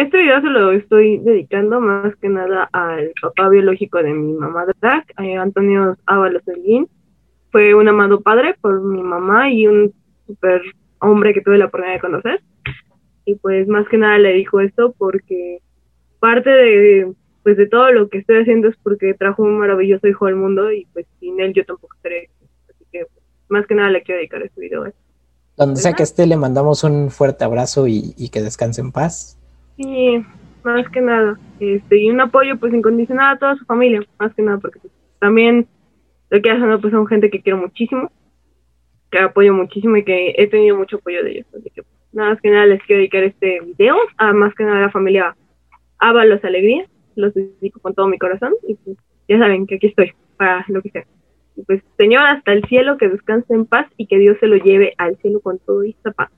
[0.00, 4.66] este video se lo estoy dedicando más que nada al papá biológico de mi mamá
[4.80, 6.88] Drag, eh, Antonio Ábalos Elguín.
[7.52, 9.92] Fue un amado padre por mi mamá y un
[10.26, 10.62] super
[11.00, 12.42] hombre que tuve la oportunidad de conocer.
[13.24, 15.60] Y pues más que nada le dijo esto porque
[16.20, 20.26] parte de pues de todo lo que estoy haciendo es porque trajo un maravilloso hijo
[20.26, 22.28] al mundo y pues sin él yo tampoco estaré.
[22.68, 23.06] Así que
[23.48, 24.92] más que nada le quiero dedicar este video.
[25.56, 29.35] Donde sea que esté, le mandamos un fuerte abrazo y, y, que descanse en paz.
[29.76, 30.24] Sí,
[30.62, 31.38] más que nada.
[31.60, 34.80] Este, y un apoyo pues incondicional a toda su familia, más que nada, porque
[35.18, 35.66] también
[36.30, 38.10] lo que hacen pues son gente que quiero muchísimo,
[39.10, 41.46] que apoyo muchísimo y que he tenido mucho apoyo de ellos.
[41.54, 44.64] Así que pues, nada más que nada les quiero dedicar este video a más que
[44.64, 45.36] nada a la familia
[45.98, 46.86] Ábalos Alegría.
[47.14, 50.82] Los dedico con todo mi corazón y pues ya saben que aquí estoy para lo
[50.82, 51.06] que sea
[51.64, 54.94] pues Señor, hasta el cielo, que descanse en paz y que Dios se lo lleve
[54.98, 56.30] al cielo con todo esta paz.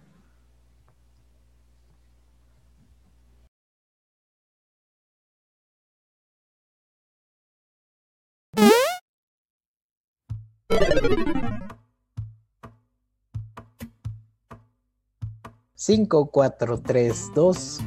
[15.75, 17.79] Cinco, cuatro, tres, dos.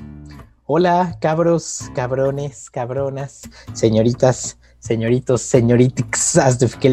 [0.66, 3.44] Hola, cabros, cabrones, cabronas,
[3.74, 6.40] señoritas, señoritos, señoritix,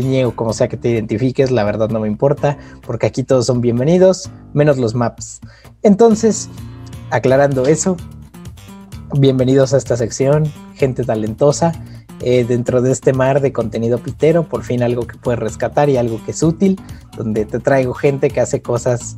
[0.04, 3.62] niego, como sea que te identifiques, la verdad no me importa, porque aquí todos son
[3.62, 5.40] bienvenidos, menos los maps.
[5.82, 6.50] Entonces,
[7.10, 7.96] aclarando eso,
[9.18, 10.44] bienvenidos a esta sección,
[10.74, 11.72] gente talentosa,
[12.20, 15.96] eh, dentro de este mar de contenido pitero, por fin algo que puedes rescatar y
[15.96, 16.80] algo que es útil,
[17.16, 19.16] donde te traigo gente que hace cosas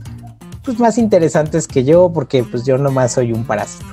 [0.65, 3.87] pues, más interesantes que yo, porque pues yo nomás soy un parásito.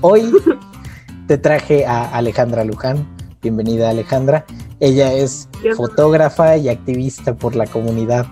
[0.00, 0.32] Hoy
[1.26, 3.06] te traje a Alejandra Luján.
[3.42, 4.44] Bienvenida Alejandra.
[4.80, 8.26] Ella es fotógrafa y activista por la comunidad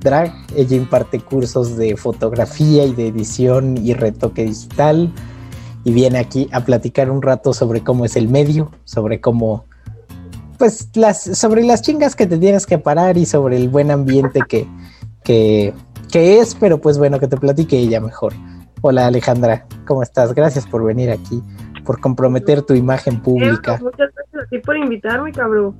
[0.00, 0.32] drag.
[0.56, 5.12] Ella imparte cursos de fotografía y de edición y retoque digital.
[5.84, 9.64] Y viene aquí a platicar un rato sobre cómo es el medio, sobre cómo,
[10.58, 14.40] pues, las, sobre las chingas que te tienes que parar y sobre el buen ambiente
[14.48, 14.66] que,
[15.24, 15.72] que,
[16.12, 18.34] que es, pero pues bueno, que te platique ella mejor.
[18.82, 20.34] Hola Alejandra, ¿cómo estás?
[20.34, 21.42] Gracias por venir aquí,
[21.84, 23.78] por comprometer tu imagen pública.
[23.82, 25.76] Muchas gracias a ti por invitarme, cabrón.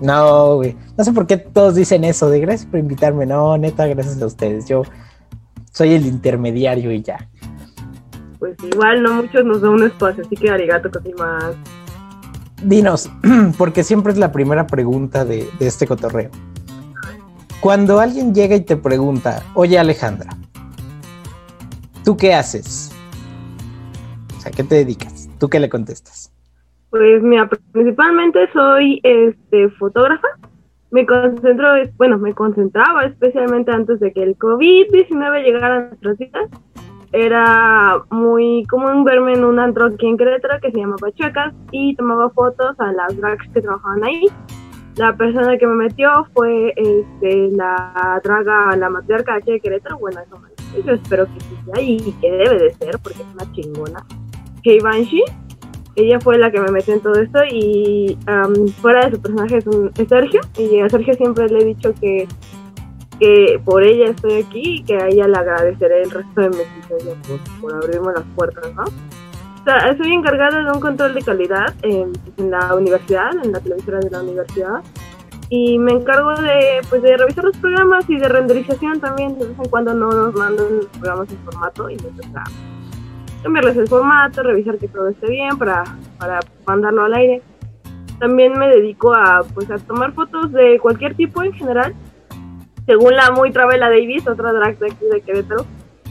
[0.00, 0.76] No, güey.
[0.96, 3.26] No sé por qué todos dicen eso, de gracias por invitarme.
[3.26, 4.66] No, neta, gracias a ustedes.
[4.66, 4.82] Yo
[5.72, 7.28] soy el intermediario y ya.
[8.42, 11.54] Pues igual no muchos nos da un espacio, así que arigato más.
[12.62, 13.08] Dinos,
[13.58, 16.30] porque siempre es la primera pregunta de, de este cotorreo.
[17.60, 20.30] Cuando alguien llega y te pregunta, oye Alejandra,
[22.04, 22.90] ¿Tú qué haces?
[24.36, 25.30] O sea, ¿qué te dedicas?
[25.38, 26.32] ¿Tú qué le contestas?
[26.90, 30.26] Pues mira, principalmente soy este fotógrafa.
[30.90, 36.50] Me concentro, bueno, me concentraba especialmente antes de que el COVID-19 llegara a nuestras vidas.
[37.12, 41.94] Era muy común verme en un antro aquí en Querétaro que se llama Pachucas y
[41.96, 44.26] tomaba fotos a las drags que trabajaban ahí.
[44.96, 50.20] La persona que me metió fue este, la draga, la matriarca aquí de Querétaro, bueno,
[50.20, 54.04] eso me yo espero que sea y que debe de ser porque es una chingona.
[54.62, 55.24] Kei Banshee,
[55.96, 58.16] ella fue la que me metió en todo esto y
[58.80, 62.26] fuera de su personaje es, un, Sergio y a Sergio siempre le he dicho que,
[63.18, 66.60] que por ella estoy aquí y que a ella le agradeceré el resto de mi
[66.60, 68.84] existencia por, por abrirme las puertas, ¿no?
[68.84, 73.60] O sea, estoy encargada de un control de calidad en, en la universidad, en la
[73.60, 74.82] televisora de la universidad
[75.54, 79.38] y me encargo de, pues, de revisar los programas y de renderización también.
[79.38, 82.44] De vez en cuando no nos mandan los programas en formato y me toca
[83.42, 85.84] cambiarles el formato, revisar que todo esté bien para,
[86.18, 87.42] para mandarlo al aire.
[88.18, 91.94] También me dedico a, pues, a tomar fotos de cualquier tipo en general.
[92.86, 95.64] Según la muy Travela Davis, otra drag de aquí de Querétaro,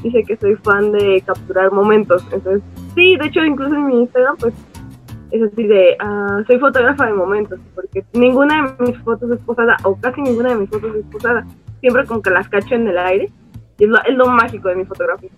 [0.04, 2.24] dice que soy fan de capturar momentos.
[2.32, 2.62] Entonces,
[2.96, 4.54] sí, de hecho, incluso en mi Instagram, pues
[5.31, 9.78] es así de, uh, soy fotógrafa de momentos, porque ninguna de mis fotos es posada,
[9.84, 11.46] o casi ninguna de mis fotos es posada,
[11.80, 13.30] siempre con que las cacho en el aire,
[13.78, 15.30] y es lo, es lo mágico de mi fotografía.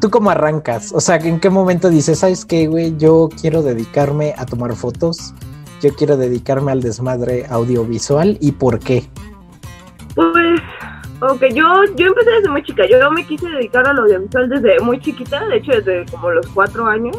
[0.00, 0.92] ¿Tú cómo arrancas?
[0.92, 5.32] O sea, ¿en qué momento dices, sabes qué, güey, yo quiero dedicarme a tomar fotos,
[5.80, 9.04] yo quiero dedicarme al desmadre audiovisual, ¿y por qué?
[10.14, 10.60] Pues,
[11.20, 15.00] ok, yo, yo empecé desde muy chica, yo me quise dedicar al audiovisual desde muy
[15.00, 17.16] chiquita, de hecho desde como los cuatro años,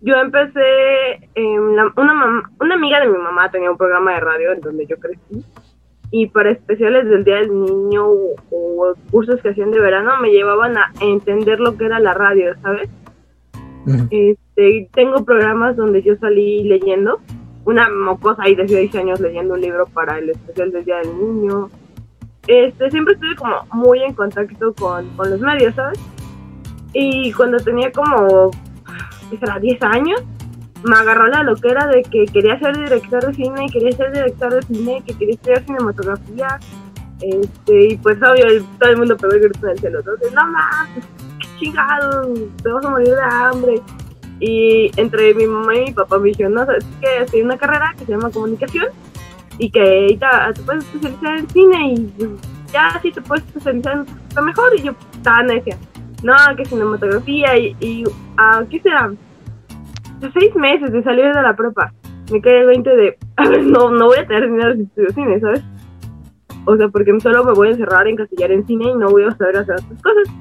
[0.00, 1.92] yo empecé, una,
[2.60, 5.44] una amiga de mi mamá tenía un programa de radio en donde yo crecí.
[6.10, 8.06] Y para especiales del Día del Niño
[8.50, 12.54] o, cursos que hacían de verano me llevaban a entender lo que era la radio,
[12.62, 12.88] ¿sabes?
[14.10, 17.20] Este, tengo programas donde yo salí leyendo,
[17.64, 21.18] una mocosa ahí de 16 años leyendo un libro para el especial del Día del
[21.18, 21.70] Niño.
[22.48, 26.00] Este, siempre estuve como muy en contacto con, con los medios, ¿sabes?
[26.94, 28.50] Y cuando tenía como
[29.30, 30.22] que será 10 años,
[30.82, 34.62] me agarró la loquera de que quería ser director de cine, quería ser director de
[34.62, 36.58] cine, que quería estudiar cinematografía.
[37.20, 39.98] Este, y pues obvio, todo el mundo pegó el grito en el cielo.
[39.98, 40.88] Entonces, no más,
[41.58, 43.82] chingado, te vas a morir de hambre.
[44.40, 47.94] Y entre mi mamá y mi papá me dijeron, no, sabes que estoy una carrera
[47.98, 48.86] que se llama comunicación
[49.58, 52.12] y que ya te puedes especializar en cine y
[52.72, 54.04] ya sí te puedes especializar
[54.36, 54.76] en mejor.
[54.76, 55.76] Y yo estaba necia,
[56.22, 58.04] no, que cinematografía y, y
[58.70, 59.12] ¿qué será?
[60.32, 61.92] seis meses de salir de la prepa,
[62.32, 63.18] me cae el 20 de,
[63.62, 65.62] no, no voy a tener dinero si estudio cine, ¿sabes?
[66.64, 69.24] O sea, porque solo me voy a encerrar en castellar en cine y no voy
[69.24, 70.34] a saber hacer otras cosas.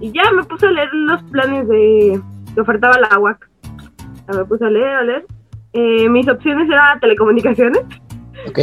[0.00, 2.20] Y ya me puse a leer los planes de
[2.54, 3.48] que ofertaba la UAC.
[4.36, 5.26] me puse a leer, a leer.
[5.72, 7.84] Eh, mis opciones eran telecomunicaciones.
[8.48, 8.58] Ok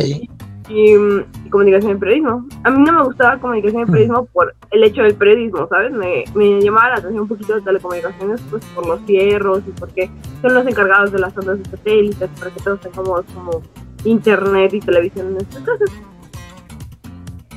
[0.69, 2.47] y, comunicación y periodismo.
[2.63, 5.91] A mí no me gustaba comunicación y periodismo por el hecho del periodismo, ¿sabes?
[5.91, 10.09] Me, me llamaba la atención un poquito de telecomunicaciones pues por los cierros y porque
[10.41, 13.61] son los encargados de las ondas de satélites para que todos tengamos como
[14.05, 15.89] internet y televisión en estas cosas.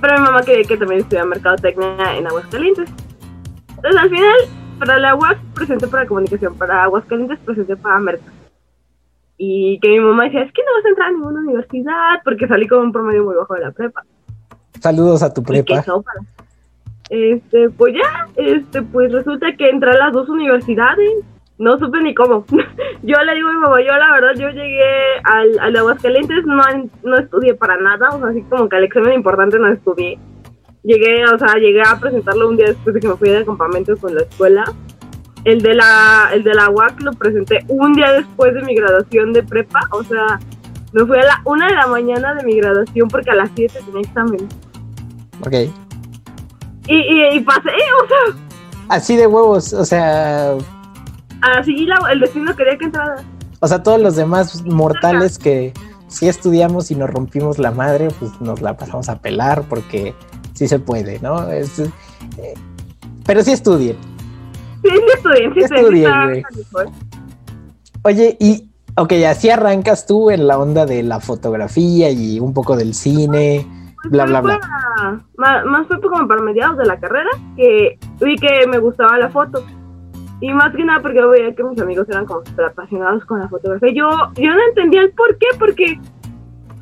[0.01, 2.91] Pero mi mamá quería que también estudiara mercadotecnia en Aguascalientes.
[3.77, 4.35] Entonces al final,
[4.79, 8.42] para la UAS presenté para comunicación, para Aguascalientes presenté para mercado
[9.45, 12.47] y que mi mamá decía, es que no vas a entrar a ninguna universidad porque
[12.47, 14.05] salí con un promedio muy bajo de la prepa.
[14.79, 15.85] Saludos a tu prepa.
[17.11, 21.25] Este, pues ya, este, pues resulta que entré a las dos universidades,
[21.59, 22.45] no supe ni cómo.
[23.03, 26.63] yo le digo a mi mamá, yo la verdad, yo llegué al, al Aguascalientes, no,
[27.03, 30.21] no estudié para nada, o sea, así como que al examen importante no estudié.
[30.85, 33.97] Llegué, o sea, llegué a presentarlo un día después de que me fui de campamento
[33.97, 34.65] con la escuela
[35.45, 39.33] el de la, el de la UAC lo presenté un día después de mi graduación
[39.33, 40.39] de prepa, o sea,
[40.93, 43.81] me fui a la una de la mañana de mi graduación porque a las 7
[43.87, 44.49] tenía examen.
[45.41, 45.53] Ok.
[46.87, 48.39] Y, y, pasé, o sea.
[48.89, 50.55] Así de huevos, o sea.
[51.41, 53.25] Así el destino quería que entrara.
[53.61, 55.73] O sea, todos los demás mortales que
[56.09, 60.15] sí estudiamos y nos rompimos la madre, pues nos la pasamos a pelar porque
[60.53, 61.51] sí se puede, ¿no?
[61.51, 61.65] Eh,
[63.25, 63.97] pero sí estudien.
[64.83, 64.91] Sí,
[65.55, 66.05] sí
[68.05, 72.77] Oye, y, ok, así arrancas tú en la onda de la fotografía y un poco
[72.77, 73.65] del cine,
[74.03, 74.61] pues bla, bla, bla.
[75.37, 79.65] más, fue como para mediados de la carrera que vi que me gustaba la foto.
[80.41, 83.93] Y más que nada porque veía que mis amigos eran como apasionados con la fotografía.
[83.95, 86.01] Yo, yo no entendía el por qué, porque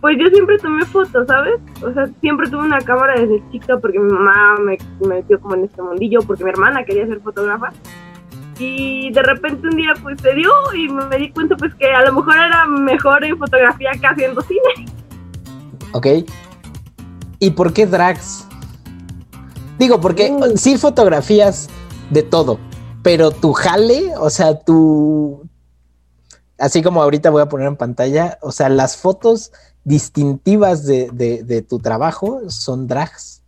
[0.00, 1.60] pues yo siempre tomé fotos, ¿sabes?
[1.82, 5.64] O sea, siempre tuve una cámara desde chica porque mi mamá me, metió como en
[5.64, 7.70] este mundillo, porque mi hermana quería ser fotógrafa.
[8.58, 12.04] Y de repente un día pues se dio y me di cuenta pues que a
[12.04, 14.86] lo mejor era mejor en fotografía que haciendo cine.
[15.92, 16.06] Ok.
[17.38, 18.46] ¿Y por qué drags?
[19.78, 20.56] Digo, porque uh.
[20.56, 21.68] sí fotografías
[22.10, 22.58] de todo,
[23.02, 25.48] pero tu jale, o sea, tu...
[26.58, 29.52] Así como ahorita voy a poner en pantalla, o sea, las fotos
[29.84, 33.42] distintivas de, tu trabajo son drags.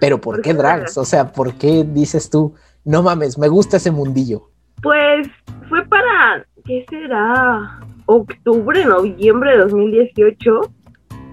[0.00, 0.96] Pero ¿por, qué drags?
[0.96, 2.54] O sea, ¿por qué dices tú,
[2.84, 4.50] no mames, me gusta ese mundillo?
[4.82, 5.28] Pues
[5.68, 7.80] fue para, ¿qué será?
[8.06, 10.60] Octubre, noviembre de 2018.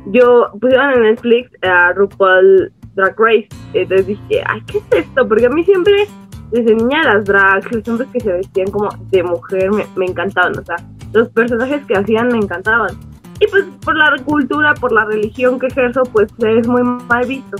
[0.08, 3.48] Yo pusieron en Netflix a RuPaul Drag Race.
[3.74, 5.28] Entonces dije, ay, ¿qué es esto?
[5.28, 6.08] Porque a mí siempre,
[6.52, 10.58] desde niña, las drags, los hombres que se vestían como de mujer, me, me encantaban.
[10.58, 10.78] O sea,
[11.14, 12.98] los personajes que hacían me encantaban.
[13.39, 17.58] Y pues por la cultura, por la religión que ejerzo, pues es muy mal visto.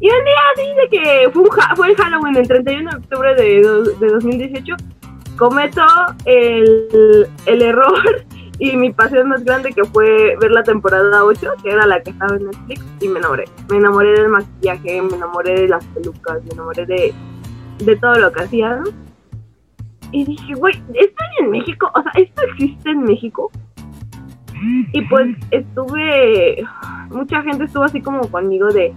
[0.00, 3.62] Y un día así de que fue, un el Halloween, el 31 de octubre de,
[4.00, 4.76] de 2018,
[5.36, 5.82] cometo
[6.26, 8.24] el, el error
[8.58, 12.10] y mi pasión más grande que fue ver la temporada 8, que era la que
[12.10, 13.44] estaba en Netflix, y me enamoré.
[13.70, 17.14] Me enamoré del maquillaje, me enamoré de las pelucas, me enamoré de,
[17.78, 18.84] de todo lo que hacían.
[20.12, 21.90] Y dije, güey, ¿estoy en México?
[21.94, 23.50] O sea, ¿esto existe en México?
[24.92, 26.64] Y pues estuve,
[27.10, 28.94] mucha gente estuvo así como conmigo de,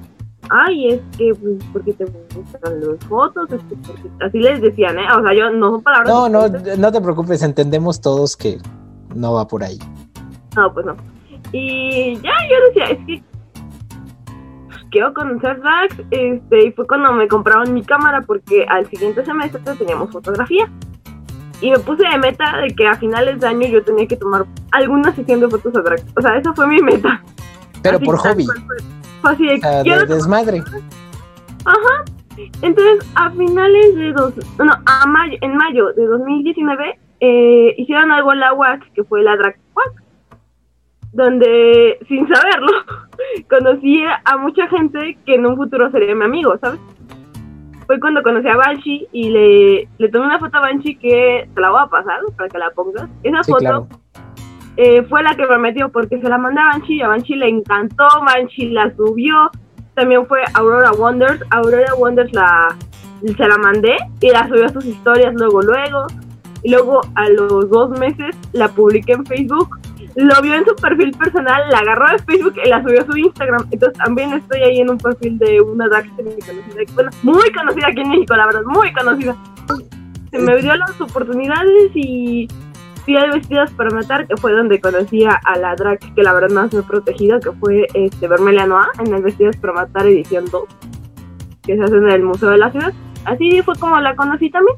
[0.49, 2.05] ay, es que, pues, porque te
[2.35, 5.07] gustan las fotos, es que así les decían, ¿eh?
[5.17, 6.09] O sea, yo no son palabras.
[6.09, 8.57] No, no, no te preocupes, entendemos todos que
[9.15, 9.79] no va por ahí.
[10.55, 10.95] No, pues no.
[11.51, 13.23] Y ya yo decía, es que
[14.91, 19.61] quiero conocer Dax, este, y fue cuando me compraron mi cámara porque al siguiente semestre
[19.77, 20.69] teníamos fotografía
[21.61, 24.45] y me puse de meta de que a finales de año yo tenía que tomar
[24.71, 26.01] alguna sesión de fotos a drag.
[26.15, 27.21] O sea, esa fue mi meta.
[27.81, 28.45] Pero por hobby.
[29.21, 30.63] Fue, así de, desmadre.
[31.65, 32.05] Ajá.
[32.61, 38.31] Entonces, a finales de dos, no, a mayo, en mayo de 2019 eh, hicieron algo
[38.31, 40.03] en la UAC que fue la Drag UAC,
[41.13, 42.71] donde sin saberlo
[43.49, 46.79] conocí a mucha gente que en un futuro sería mi amigo, ¿sabes?
[47.87, 51.61] Fue cuando conocí a Banshee y le, le tomé una foto a Banshee que te
[51.61, 53.09] la voy a pasar para que la pongas.
[53.23, 53.87] Esa Sí, foto claro.
[54.77, 57.35] eh, fue la que me metió porque se la mandé a Banshee y a Banshee
[57.37, 59.49] le encantó, Banshee la subió,
[59.95, 62.75] también fue Aurora Wonders, Aurora Wonders la,
[63.25, 66.05] se la mandé y la subió a sus historias luego, luego,
[66.63, 69.79] y luego a los dos meses la publiqué en Facebook,
[70.15, 73.17] lo vio en su perfil personal, la agarró de Facebook y la subió a su
[73.17, 77.87] Instagram, entonces también estoy ahí en un perfil de una drag conocida, bueno, muy conocida
[77.87, 79.35] aquí en México, la verdad, muy conocida.
[80.31, 82.47] Se me dio las oportunidades y
[83.05, 86.49] fui a Vestidas para Matar, que fue donde conocí a la drag que la verdad
[86.49, 90.45] más me ha protegido, que fue este, Vermelia Noa en el Vestidas para Matar edición
[90.51, 90.63] 2,
[91.63, 92.93] que se hace en el Museo de la Ciudad.
[93.23, 94.77] Así fue como la conocí también.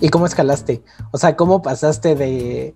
[0.00, 0.82] ¿Y cómo escalaste?
[1.10, 2.74] O sea, ¿cómo pasaste de...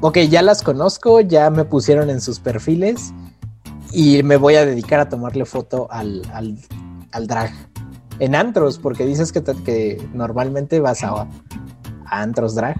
[0.00, 3.14] Ok, ya las conozco, ya me pusieron en sus perfiles
[3.92, 6.58] y me voy a dedicar a tomarle foto al, al,
[7.12, 7.50] al drag.
[8.18, 11.26] En antros, porque dices que, que normalmente vas a,
[12.06, 12.76] a antros drag.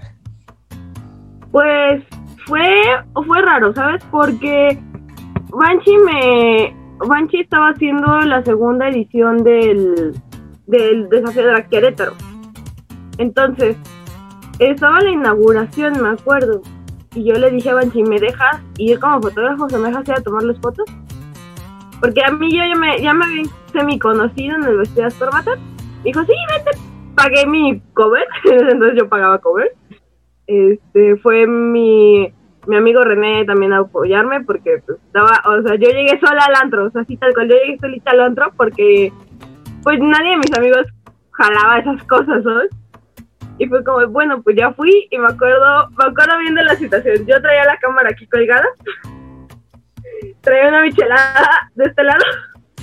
[1.51, 2.03] Pues
[2.47, 2.69] fue,
[3.25, 4.03] fue raro, ¿sabes?
[4.11, 4.79] Porque
[5.49, 6.75] Banshee me...
[7.07, 10.13] Banshee estaba haciendo la segunda edición del,
[10.67, 12.13] del Desafío de la Querétaro.
[13.17, 13.75] Entonces,
[14.59, 16.61] estaba la inauguración, me acuerdo.
[17.15, 19.69] Y yo le dije a Banshee, ¿me dejas ir como fotógrafo?
[19.69, 20.85] ¿Se me dejas ir a tomarles fotos?
[21.99, 23.25] Porque a mí yo ya me, ya me
[23.71, 25.57] semi conocido en el Vestidas por Matar.
[26.03, 26.77] Dijo, sí, vete.
[27.15, 28.27] Pagué mi cover.
[28.43, 29.71] Entonces yo pagaba cover
[30.47, 32.31] este fue mi,
[32.67, 36.55] mi amigo René también a apoyarme porque pues, estaba, o sea, yo llegué sola al
[36.61, 39.11] antro, o sea, así tal cual, yo llegué solita al antro porque
[39.83, 40.85] pues nadie de mis amigos
[41.31, 42.69] jalaba esas cosas, ¿sabes?
[43.57, 46.75] Y fue como, bueno, pues ya fui y me acuerdo, me acuerdo bien de la
[46.75, 47.25] situación.
[47.25, 48.67] Yo traía la cámara aquí colgada,
[50.41, 52.23] traía una michelada de este lado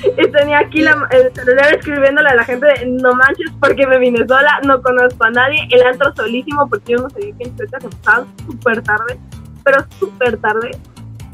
[0.19, 4.27] y tenía aquí el celular escribiéndole a la gente de no manches porque me vine
[4.27, 8.27] sola, no conozco a nadie, el antro solísimo porque yo no sabía quién se estaba
[8.47, 9.19] súper tarde,
[9.65, 10.71] pero súper tarde.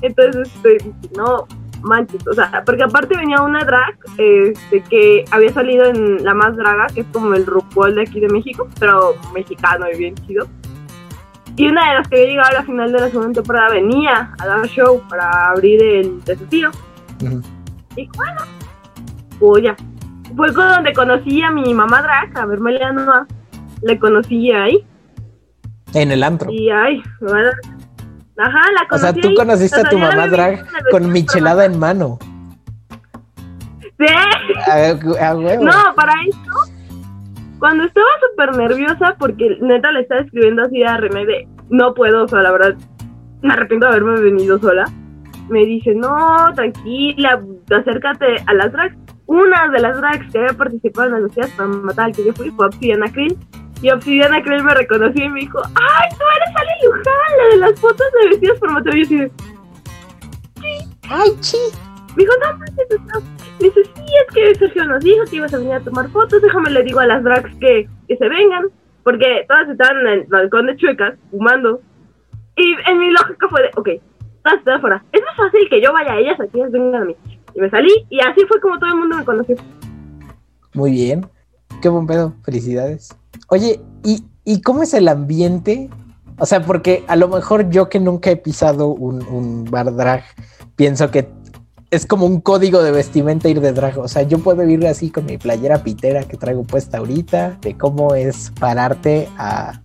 [0.02, 1.46] Entonces, este, no
[1.82, 6.56] manches, o sea, porque aparte venía una drag este, que había salido en La Más
[6.56, 10.46] Draga, que es como el RuPaul de aquí de México, pero mexicano y bien chido.
[11.56, 14.32] Y una de las que había llegado a la final de la segunda temporada venía
[14.38, 16.70] a dar show para abrir el desafío.
[17.22, 17.42] Ujú.
[17.96, 18.40] Y bueno,
[19.40, 19.76] pues ya.
[20.36, 23.26] Fue con donde conocí a mi mamá drag, a Vermelia Noa.
[23.82, 24.86] Le conocí ahí.
[25.94, 26.50] En el antro.
[26.50, 27.77] Y ay, a-
[28.38, 31.64] Ajá, la O conocí sea, tú conociste O a tu la mamá drag con michelada
[31.64, 32.18] en mano.
[33.98, 34.06] Sí.
[34.66, 35.64] A, a huevo.
[35.64, 36.52] No, para esto,
[37.58, 42.24] cuando estaba súper nerviosa, porque neta le estaba escribiendo así a René de no puedo,
[42.24, 42.76] o sea, la verdad,
[43.42, 44.84] me arrepiento de haberme venido sola.
[45.48, 47.42] Me dice, no, tranquila,
[47.76, 48.96] acércate a las drags.
[49.26, 52.50] Una de las drags que había participado en las vestidas para matar que yo fui
[52.50, 53.36] fue Obsidiana Krill.
[53.80, 57.56] Y Obsidiana Krill me reconoció y me dijo, ¡ay, tú eres Ale Luján, la de
[57.58, 58.96] las fotos de vestidas para matar!
[58.96, 59.30] Y yo así de,
[61.10, 61.56] Ay, chi.
[62.16, 63.20] me dijo, no manches, no.
[63.60, 66.42] Me dice, sí, es que Sergio nos dijo que ibas a venir a tomar fotos,
[66.42, 68.64] déjame le digo a las drags que, que se vengan,
[69.04, 71.80] porque todas estaban en el balcón de chuecas, fumando.
[72.56, 73.88] Y en mi lógica fue de, ok,
[74.42, 75.04] todas están afuera.
[75.12, 77.16] Es más fácil que yo vaya a ellas, a que ellas vengan a mí.
[77.54, 79.56] Y me salí, y así fue como todo el mundo me conoció.
[80.74, 81.26] Muy bien.
[81.80, 82.34] Qué buen pedo.
[82.44, 83.16] Felicidades.
[83.48, 85.88] Oye, ¿y, ¿y cómo es el ambiente?
[86.38, 90.22] O sea, porque a lo mejor yo que nunca he pisado un, un bar drag,
[90.76, 91.28] pienso que
[91.90, 93.98] es como un código de vestimenta ir de drag.
[93.98, 97.76] O sea, yo puedo ir así con mi playera pitera que traigo puesta ahorita, de
[97.76, 99.80] cómo es pararte a,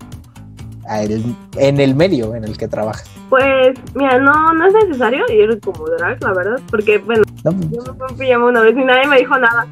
[0.87, 3.09] a el- en el medio en el que trabajas.
[3.29, 7.51] Pues, mira, no, no es necesario ir como drag, la verdad, porque, bueno, ¿no?
[7.71, 9.65] yo me pijama una vez y nadie me dijo nada.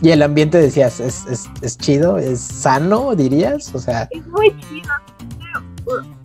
[0.00, 2.18] Y el ambiente decías, ¿es, es, es chido?
[2.18, 3.74] ¿Es sano, dirías?
[3.74, 4.88] O sea, es muy chido.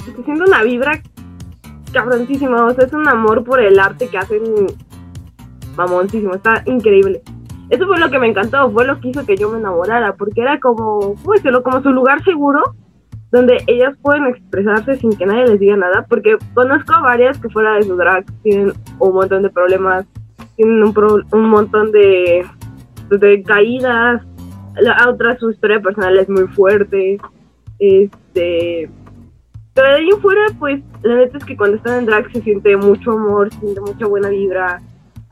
[0.05, 1.01] Se siente una vibra
[1.91, 2.65] cabroncísima.
[2.65, 4.43] O sea, es un amor por el arte que hacen
[5.75, 6.35] mamoncísimo.
[6.35, 7.23] Está increíble.
[7.69, 8.69] Eso fue lo que me encantó.
[8.71, 10.15] Fue lo que hizo que yo me enamorara.
[10.15, 11.63] Porque era como, ¿cómo decirlo?
[11.63, 12.61] Como su lugar seguro.
[13.31, 16.05] Donde ellas pueden expresarse sin que nadie les diga nada.
[16.07, 20.05] Porque conozco a varias que fuera de su drag tienen un montón de problemas.
[20.55, 22.45] Tienen un, pro- un montón de,
[23.19, 24.21] de caídas.
[24.75, 27.19] La otra, su historia personal es muy fuerte.
[27.79, 28.89] Este.
[29.73, 32.41] Pero de ahí en fuera, pues, la neta es que cuando están en drag se
[32.41, 34.81] siente mucho amor, se siente mucha buena vibra.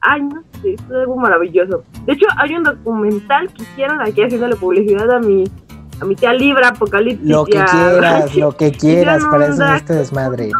[0.01, 1.83] Ay, no sé, es algo maravilloso.
[2.07, 5.43] De hecho, hay un documental que hicieron aquí haciéndole publicidad a mi,
[6.01, 7.27] a mi tía Libra Apocalipsis.
[7.27, 9.77] lo que quieras, lo que quieras, para eso es drag.
[9.77, 10.51] este desmadre.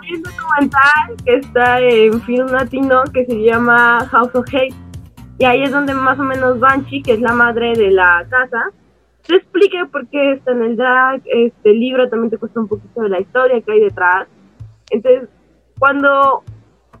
[0.00, 4.74] Hay un documental que está en Film Latino que se llama House of Hate.
[5.38, 8.70] Y ahí es donde más o menos Banshee, que es la madre de la casa,
[9.26, 11.22] te explica por qué está en el drag.
[11.24, 14.28] Este libro también te cuesta un poquito de la historia que hay detrás.
[14.90, 15.28] Entonces,
[15.78, 16.44] cuando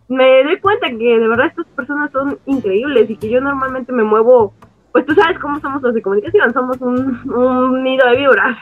[0.08, 4.02] me doy cuenta que de verdad estas personas son increíbles y que yo normalmente me
[4.02, 4.52] muevo,
[4.92, 8.56] pues tú sabes cómo somos los de comunicación, somos un, nido de víboras.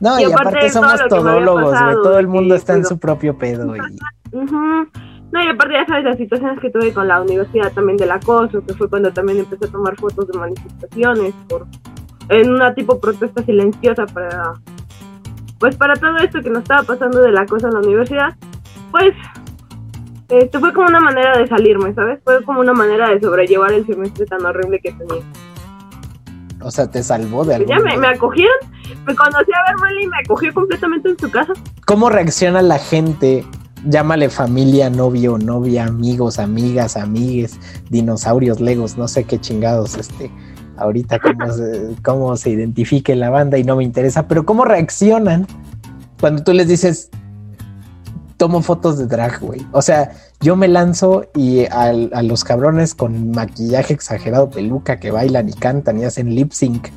[0.00, 3.76] No, y, aparte, somos todólogos, todo el mundo está en su propio pedo.
[3.76, 3.80] Y...
[5.32, 8.62] No, y aparte ya sabes las situaciones que tuve con la universidad también del acoso,
[8.64, 11.66] que fue cuando también empecé a tomar fotos de manifestaciones por
[12.28, 14.54] en una tipo protesta silenciosa para
[15.58, 18.36] pues para todo esto que nos estaba pasando del acoso en la universidad,
[18.90, 19.14] pues
[20.28, 22.20] esto fue como una manera de salirme, ¿sabes?
[22.24, 25.22] Fue como una manera de sobrellevar el semestre tan horrible que tenía.
[26.60, 27.68] O sea, te salvó de algo.
[27.68, 28.56] Ya me, me, acogieron,
[29.06, 31.52] me conocí a Bermel y me acogió completamente en su casa.
[31.86, 33.44] ¿Cómo reacciona la gente
[33.86, 37.58] llámale familia, novio, novia, amigos, amigas, amigues,
[37.90, 40.30] dinosaurios, legos, no sé qué chingados, este,
[40.76, 45.46] ahorita cómo se, cómo se identifique la banda y no me interesa, pero cómo reaccionan
[46.20, 47.10] cuando tú les dices,
[48.36, 49.60] tomo fotos de drag, güey.
[49.72, 55.48] O sea, yo me lanzo y a, los cabrones con maquillaje exagerado, peluca, que bailan
[55.48, 56.88] y cantan y hacen lip sync,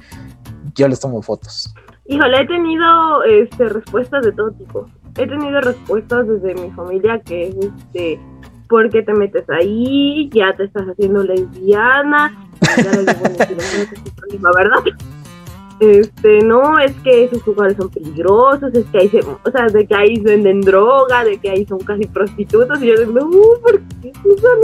[0.75, 1.74] yo les tomo fotos.
[2.08, 7.48] Híjole, he tenido este, respuestas de todo tipo he tenido respuestas desde mi familia que
[7.48, 8.19] es este
[8.67, 10.29] ¿por qué te metes ahí?
[10.34, 12.34] Ya te estás haciendo lesbiana.
[12.77, 14.79] Ya les digo, no ¿verdad?
[15.79, 19.86] Este, no, es que esos lugares son peligrosos, es que ahí se, o sea, de
[19.86, 23.81] que ahí venden droga, de que ahí son casi prostitutas, y yo digo, uh, ¿por
[24.01, 24.60] qué son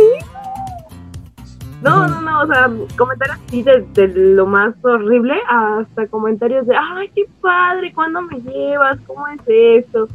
[1.81, 6.77] No, no, no, o sea, comentarios así de, de, lo más horrible hasta comentarios de,
[6.77, 8.98] ay, qué padre, ¿cuándo me llevas?
[9.05, 10.08] ¿Cómo es esto?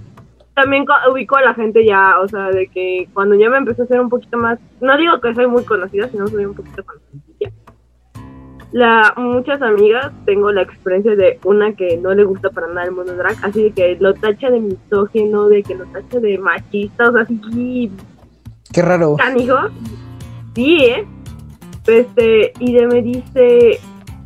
[0.56, 3.84] También ubico a la gente ya, o sea, de que cuando ya me empecé a
[3.84, 7.52] hacer un poquito más, no digo que soy muy conocida, sino soy un poquito conocida.
[8.72, 12.92] La, muchas amigas tengo la experiencia de una que no le gusta para nada el
[12.92, 17.10] mundo drag, así de que lo tacha de misógino, de que lo tacha de machista,
[17.10, 17.92] o sea, así.
[18.72, 19.16] Qué raro.
[19.16, 19.58] Canijo.
[20.54, 21.06] Sí, ¿eh?
[21.86, 23.72] Este, y de me dice,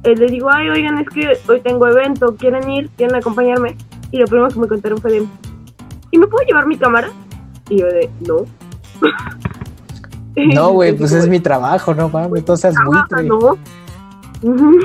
[0.05, 2.89] eh, le digo, ay, oigan, es que hoy tengo evento, ¿quieren ir?
[2.97, 3.77] ¿Quieren acompañarme?
[4.13, 5.27] Y lo primero que me contaron fue de,
[6.11, 7.11] ¿y me puedo llevar mi cámara?
[7.69, 8.45] Y yo de, no.
[10.37, 13.25] No, güey, pues es mi trabajo, no mames, entonces buitre.
[13.25, 13.59] No.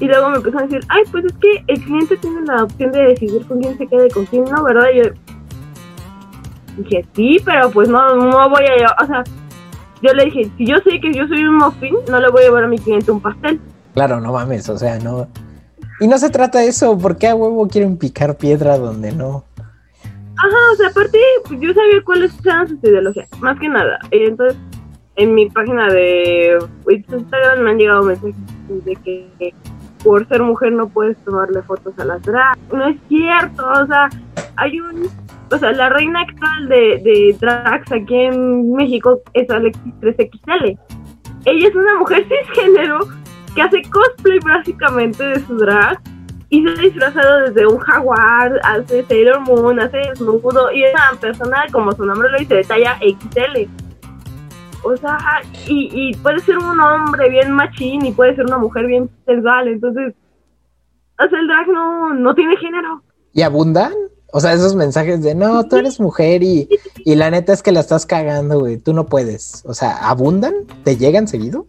[0.00, 2.90] Y luego me empezó a decir, ay, pues es que el cliente tiene la opción
[2.90, 4.86] de decidir con quién se quede con quién no, ¿verdad?
[4.94, 5.10] Y yo
[6.78, 9.22] dije, sí, pero pues no, no voy a, o sea,
[10.02, 12.44] yo le dije, si yo sé que yo soy un muffin, no le voy a
[12.46, 13.60] llevar a mi cliente un pastel.
[13.92, 15.28] Claro, no mames, o sea, no.
[16.00, 19.44] Y no se trata de eso, porque a huevo quieren picar piedra donde no?
[20.42, 21.18] Ajá, o sea, aparte,
[21.50, 23.98] yo sabía cuáles eran sus ideologías, más que nada.
[24.10, 24.56] Entonces,
[25.16, 28.34] en mi página de Instagram me han llegado mensajes
[28.68, 29.54] de que
[30.02, 32.58] por ser mujer no puedes tomarle fotos a las drag.
[32.72, 34.08] No es cierto, o sea,
[34.56, 35.08] hay un...
[35.52, 40.78] O sea, la reina actual de, de drags aquí en México es Alexis 3XL.
[41.44, 43.00] Ella es una mujer cisgénero
[43.54, 46.00] que hace cosplay básicamente de su drag
[46.50, 51.18] y se ha disfrazado desde un jaguar, hace Sailor Moon, hace desnudo, y es una
[51.20, 53.68] persona, como su nombre lo dice, de talla XL.
[54.82, 55.18] O sea,
[55.68, 60.12] y, puede ser un hombre bien machín y puede ser una mujer bien sensual, entonces,
[61.18, 63.00] o sea, el drag no, no tiene género.
[63.32, 63.92] ¿Y abundan?
[64.32, 67.72] O sea, esos mensajes de, no, tú eres mujer y, y la neta es que
[67.72, 69.62] la estás cagando, güey, tú no puedes.
[69.66, 70.54] O sea, ¿abundan?
[70.82, 71.66] ¿Te llegan seguido?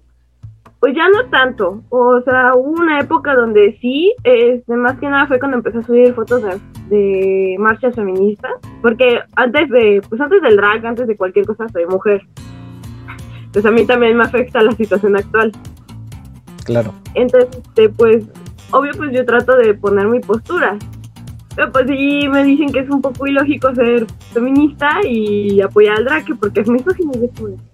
[0.81, 5.27] Pues ya no tanto, o sea, hubo una época donde sí, este, más que nada
[5.27, 6.41] fue cuando empecé a subir fotos
[6.89, 11.85] de, marchas feministas, porque antes de, pues antes del drag, antes de cualquier cosa, soy
[11.85, 12.23] mujer.
[13.53, 15.51] Pues a mí también me afecta la situación actual.
[16.65, 16.95] Claro.
[17.13, 18.25] Entonces, este, pues,
[18.71, 20.79] obvio, pues yo trato de poner mi postura.
[21.55, 26.05] Pero pues sí me dicen que es un poco ilógico ser feminista y apoyar al
[26.05, 27.70] drag, porque es misógino y eso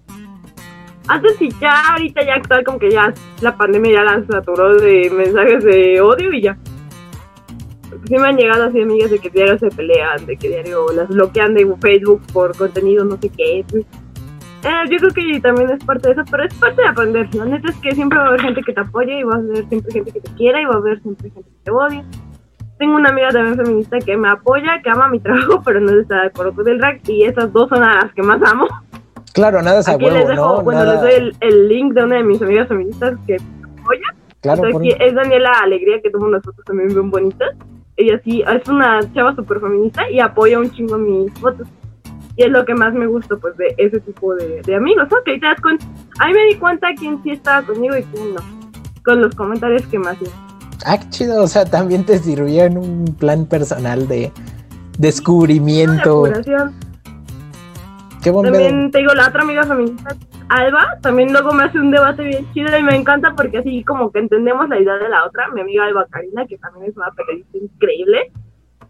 [1.07, 5.09] antes sí, ya ahorita ya actual como que ya la pandemia ya la saturó de
[5.09, 6.57] mensajes de odio y ya.
[8.05, 11.07] sí me han llegado así amigas de que diario se pelean, de que diario las
[11.07, 13.65] bloquean de Facebook por contenido no sé qué.
[14.63, 17.33] Eh, yo creo que también es parte de eso, pero es parte de aprender.
[17.35, 19.37] La neta es que siempre va a haber gente que te apoye y va a
[19.37, 22.03] haber siempre gente que te quiera y va a haber siempre gente que te odie.
[22.79, 26.21] Tengo una amiga también feminista que me apoya, que ama mi trabajo, pero no está
[26.21, 28.67] de acuerdo con el drag y esas dos son las que más amo.
[29.37, 30.63] Claro, nada es a huevo, les dejo, ¿no?
[30.63, 34.15] Bueno, les doy el, link de una de mis amigas feministas que apoya.
[34.41, 37.49] Claro, es Daniela Alegría, que toma unas fotos también bien bonitas.
[37.97, 41.67] Ella sí, es una chava súper feminista y apoya un chingo mis fotos.
[42.35, 45.17] Y es lo que más me gusta, pues, de ese tipo de, amigos, ¿no?
[45.23, 45.85] Que ahí te das cuenta,
[46.19, 48.41] ahí me di cuenta quién sí estaba conmigo y quién no,
[49.05, 50.31] con los comentarios que hacían.
[50.83, 54.31] Ah, qué chido, o sea, también te sirvió en un plan personal de
[54.97, 56.23] descubrimiento.
[56.23, 56.86] De.
[58.21, 58.31] Qué.
[58.31, 60.15] También te digo, la otra amiga feminista,
[60.49, 64.11] Alba, también luego me hace un debate bien chido y me encanta porque así como
[64.11, 67.11] que entendemos la idea de la otra, mi amiga Alba Karina, que también es una
[67.11, 68.31] periodista increíble,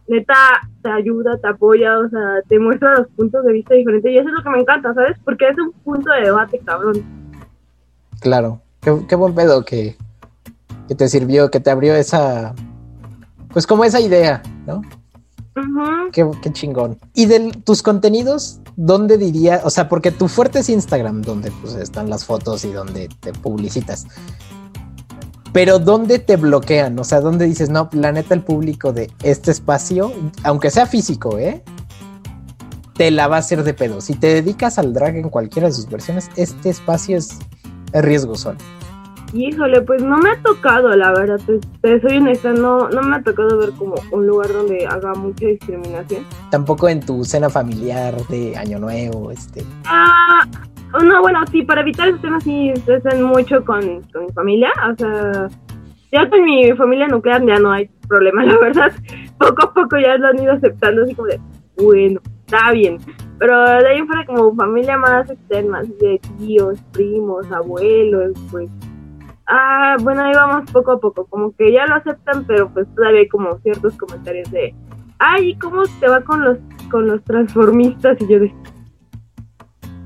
[0.08, 0.36] neta
[0.82, 4.30] te ayuda, te apoya, o sea, te muestra los puntos de vista diferentes y eso
[4.30, 5.18] es lo que me encanta, ¿sabes?
[5.24, 7.04] Porque es un punto de debate, cabrón.
[8.22, 9.96] Claro, qué, qué buen pedo que,
[10.88, 12.56] que te sirvió, que te abrió esa,
[13.52, 14.82] pues como esa idea, ¿no?
[16.12, 17.00] Qué, chingón.
[17.14, 19.62] Y de tus contenidos, ¿dónde diría?
[19.64, 23.34] O sea, porque tu fuerte es Instagram, donde pues están las fotos y donde te
[23.34, 24.06] publicitas.
[25.54, 26.98] Pero ¿dónde te bloquean?
[27.00, 30.12] O sea, ¿dónde dices, no, la neta, el público de este espacio,
[30.44, 31.64] aunque sea físico, ¿eh?
[32.96, 34.02] Te la va a hacer de pedo.
[34.02, 37.38] Si te dedicas al drag en cualquiera de sus versiones, este espacio es,
[37.94, 38.56] es riesgoso.
[39.34, 43.18] Híjole, pues no me ha tocado, la verdad, te, te soy honesta, no, no me
[43.18, 46.24] ha tocado ver como un lugar donde haga mucha discriminación.
[46.50, 49.64] Tampoco en tu cena familiar de Año Nuevo, este.
[49.86, 50.46] Ah,
[51.04, 54.96] no, bueno, sí, para evitar ese tema sí estresan mucho con, con mi familia, o
[54.96, 55.50] sea,
[56.12, 58.92] ya con mi familia nuclear ya no hay problema, la verdad.
[59.38, 61.40] Poco a poco ya lo han ido aceptando, así como de,
[61.78, 62.98] bueno, está bien.
[63.40, 68.70] Pero de ahí fuera como familia más externa, así de tíos, primos, abuelos, pues...
[69.48, 73.22] Ah, bueno, ahí vamos poco a poco, como que ya lo aceptan, pero pues todavía
[73.22, 74.76] hay como ciertos comentarios de,
[75.20, 76.58] ay, ¿cómo te va con los
[76.92, 78.18] con los transformistas?
[78.22, 78.54] Y yo de,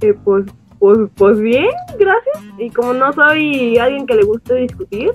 [0.01, 0.45] eh, pues,
[0.79, 2.43] pues, pues bien, gracias.
[2.59, 5.11] Y como no soy alguien que le guste discutir,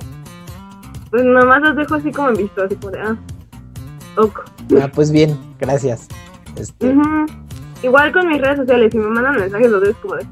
[1.11, 3.17] pues nomás los dejo así como en visto, así como de, ah,
[4.17, 4.41] ok.
[4.83, 6.09] Ah, pues bien, gracias.
[6.57, 6.97] Este.
[7.83, 10.27] Igual con mis redes sociales, si me mandan mensajes, los dejo como de.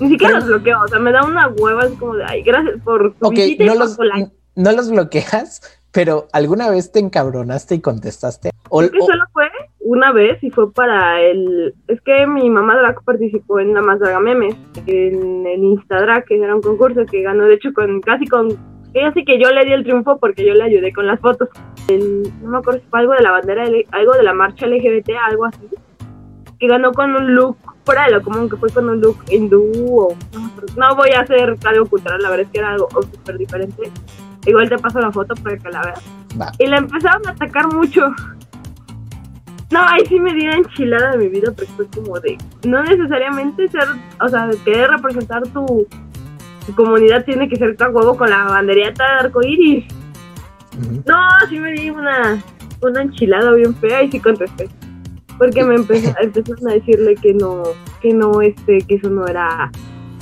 [0.00, 2.80] Ni siquiera los bloqueo, o sea, me da una hueva así como de, ay, gracias
[2.84, 4.30] por tu Ok, visita no los, like.
[4.56, 8.50] no los bloqueas, pero ¿alguna vez te encabronaste y contestaste?
[8.70, 9.48] O, Creo que o- solo fue
[9.80, 11.74] una vez y fue para el.
[11.86, 16.38] Es que mi mamá drag participó en la Más Draga Memes, en el Instadrag, que
[16.42, 18.48] era un concurso que ganó, de hecho, con casi con.
[18.94, 21.48] Ella sí que yo le di el triunfo porque yo le ayudé con las fotos.
[21.88, 25.10] El- no me acuerdo si fue algo de la bandera, algo de la marcha LGBT,
[25.28, 25.68] algo así.
[26.58, 29.70] Que ganó con un look fuera de lo común, que fue con un look hindú
[30.00, 30.16] o.
[30.76, 33.90] No, voy a hacer algo cultural, la verdad es que era algo súper diferente.
[34.46, 36.02] Igual te paso la foto para que la veas.
[36.58, 38.12] Y la empezaron a atacar mucho.
[39.70, 42.82] No, ahí sí me di la enchilada de mi vida, porque fue como de, no
[42.82, 43.88] necesariamente ser,
[44.20, 45.86] o sea, querer representar tu,
[46.66, 49.84] tu comunidad tiene que ser tan huevo con la banderita de arcoíris.
[50.78, 51.02] Ujú.
[51.06, 51.18] No,
[51.48, 52.42] sí me di una,
[52.82, 54.68] una enchilada bien fea y sí contesté.
[55.38, 57.62] Porque me empezó, empezaron a decirle que no,
[58.00, 59.70] que no, este, que eso no era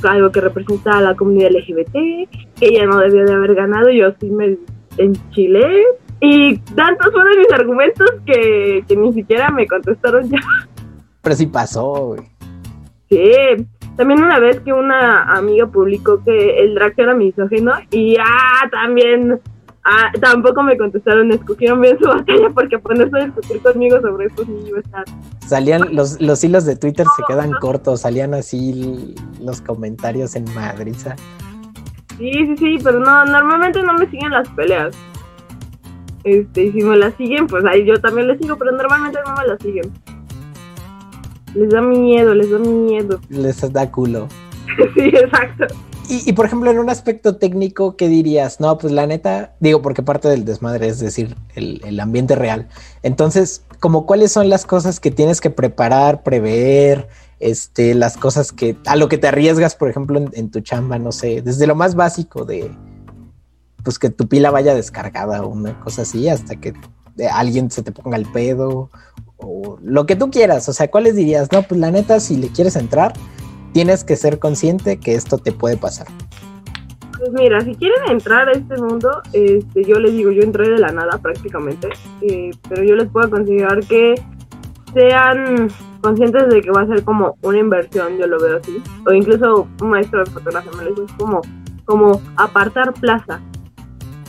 [0.05, 4.13] algo que representaba a la comunidad LGBT, que ella no debía de haber ganado, yo
[4.21, 4.59] sí me
[4.99, 5.85] enchilé.
[6.21, 10.39] Y tantos fueron mis argumentos que, que ni siquiera me contestaron ya.
[11.21, 12.21] Pero sí pasó, güey.
[13.09, 18.69] Sí, también una vez que una amiga publicó que el drag era misógino y ah,
[18.71, 19.41] también
[19.85, 24.45] ah, tampoco me contestaron, escogieron bien su batalla porque ponerse a discutir conmigo sobre esto
[24.45, 25.05] sí iba a estar.
[25.47, 31.17] Salían los, los hilos de Twitter se quedan cortos, salían así los comentarios en madriza.
[32.19, 34.95] Sí, sí, sí, pero no, normalmente no me siguen las peleas.
[36.25, 39.35] Este, y si me las siguen, pues ahí yo también les sigo, pero normalmente no
[39.35, 39.91] me las siguen.
[41.55, 43.21] Les da miedo, les da miedo.
[43.29, 44.29] Les da culo.
[44.95, 45.67] sí, exacto.
[46.13, 48.61] Y, y, por ejemplo, en un aspecto técnico, ¿qué dirías?
[48.61, 52.69] No, pues la neta, digo, porque parte del desmadre es decir, el, ambiente real.
[53.03, 57.09] Entonces, como cuáles son las cosas que tienes que preparar, prever,
[57.41, 61.13] este, las cosas que, a lo que te arriesgas, por ejemplo, en, tu chamba, no
[61.13, 62.71] sé, desde lo más básico de,
[63.83, 66.75] pues que tu pila vaya descargada o una cosa así, hasta que
[67.15, 68.91] de alguien se te ponga el pedo
[69.39, 70.69] o lo que tú quieras.
[70.69, 71.51] O sea, ¿cuáles dirías?
[71.53, 73.15] No, pues la neta, si le quieres entrar,
[73.73, 76.07] tienes que ser consciente que esto te puede pasar.
[77.19, 80.79] Pues mira, si quieren entrar a este mundo, este, yo les digo, yo entré de
[80.79, 81.89] la nada prácticamente,
[82.23, 84.15] eh, pero yo les puedo aconsejar que
[84.93, 85.69] sean
[86.01, 89.69] conscientes de que va a ser como una inversión, yo lo veo así, o incluso
[89.81, 91.41] un maestro de fotografía me lo dice, como,
[91.85, 93.41] como apartar plaza.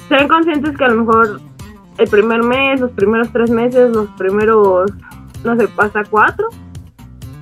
[0.08, 1.42] Sean conscientes que a lo mejor
[1.98, 4.92] el primer mes, los primeros tres meses, los primeros,
[5.44, 6.48] no sé, hasta cuatro,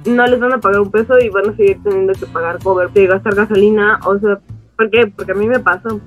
[0.05, 2.91] no les van a pagar un peso y van a seguir teniendo que pagar cover,
[2.91, 4.39] de gastar gasolina, o sea,
[4.75, 5.07] ¿por qué?
[5.15, 5.99] Porque a mí me pasó.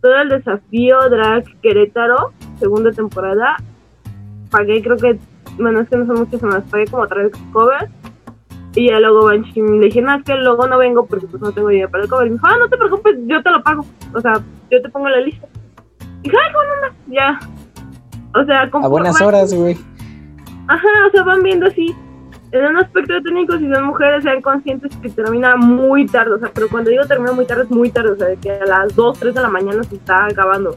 [0.00, 3.56] Todo el desafío Drag Querétaro, segunda temporada,
[4.50, 5.18] pagué creo que,
[5.58, 7.90] bueno, es que no son muchas semanas, pagué como tres covers
[8.74, 11.52] Y ya luego Banshee le dije, no, es que luego no vengo porque pues no
[11.52, 12.26] tengo dinero para el cover.
[12.26, 13.84] Y me dijo, ah, no te preocupes, yo te lo pago.
[14.14, 14.34] O sea,
[14.70, 15.48] yo te pongo la lista.
[16.22, 17.40] Y dije, ay, bueno, ya.
[18.34, 18.86] O sea, como...
[18.86, 19.76] A buenas horas, güey.
[20.68, 21.96] Ajá, o sea, van viendo así.
[22.50, 26.34] En un aspecto técnico, si son mujeres, sean conscientes que termina muy tarde.
[26.34, 28.12] O sea, pero cuando digo termina muy tarde, es muy tarde.
[28.12, 30.74] O sea, que a las 2, 3 de la mañana se está acabando.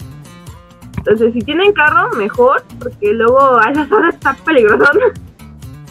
[0.98, 4.86] Entonces, si tienen carro, mejor, porque luego a esas horas está peligroso.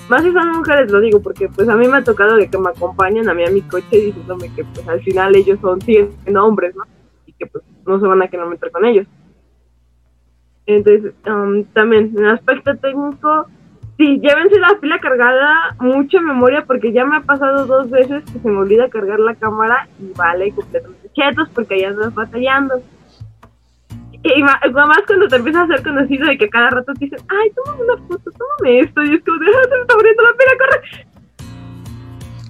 [0.09, 2.59] Más si son mujeres, lo digo, porque pues a mí me ha tocado de que
[2.59, 6.11] me acompañen a mí a mi coche diciéndome que pues al final ellos son, siguen
[6.37, 6.83] hombres, ¿no?
[7.27, 9.07] Y que pues no se van a kilometrar con ellos.
[10.67, 13.47] Entonces, um, también, en el aspecto técnico,
[14.01, 18.39] sí, llévense la pila cargada, mucha memoria, porque ya me ha pasado dos veces que
[18.39, 22.81] se me olvida cargar la cámara y vale completamente chetos porque ya andas batallando.
[24.23, 24.59] Y más,
[25.07, 27.97] cuando te empiezas a hacer conocido de que cada rato te dicen, ay, tómame una
[28.09, 31.07] foto, tómame esto, y es como, déjame, se me está abriendo la pila, corre.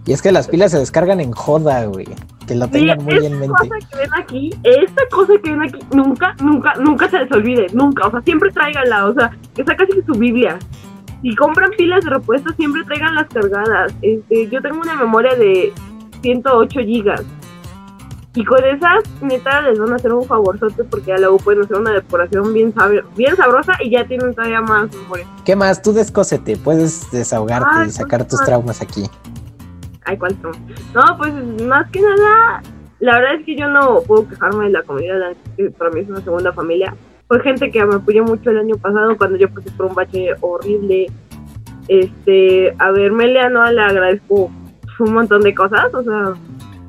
[0.06, 2.06] Y es que las pilas se descargan en joda, güey.
[2.46, 3.54] Que lo tengan muy en mente.
[3.62, 7.32] Esta cosa que ven aquí, esta cosa que ven aquí, nunca, nunca, nunca se les
[7.32, 8.06] olvide, nunca.
[8.06, 10.58] O sea, siempre tráiganla, o sea, que está casi su Biblia.
[11.22, 13.94] Si compran pilas de repuesto, siempre traigan las cargadas.
[14.02, 15.72] Este, yo tengo una memoria de
[16.22, 17.24] 108 gigas
[18.34, 21.76] y con esas, neta, les van a hacer un favorzote porque ya luego pueden hacer
[21.76, 22.72] una decoración bien,
[23.16, 25.26] bien sabrosa y ya tienen todavía más memoria.
[25.44, 25.82] ¿Qué más?
[25.82, 29.02] Tú descósete, puedes desahogarte y sacar tus traumas aquí.
[30.04, 30.52] Ay, ¿cuánto?
[30.94, 32.62] No, pues más que nada,
[33.00, 36.08] la verdad es que yo no puedo quejarme de la comunidad, que para mí es
[36.08, 36.94] una segunda familia.
[37.30, 40.34] Fue gente que me apoyó mucho el año pasado cuando yo pasé por un bache
[40.40, 41.06] horrible.
[41.86, 44.50] Este, a ver, Melia no le agradezco
[44.98, 46.34] un montón de cosas, o sea,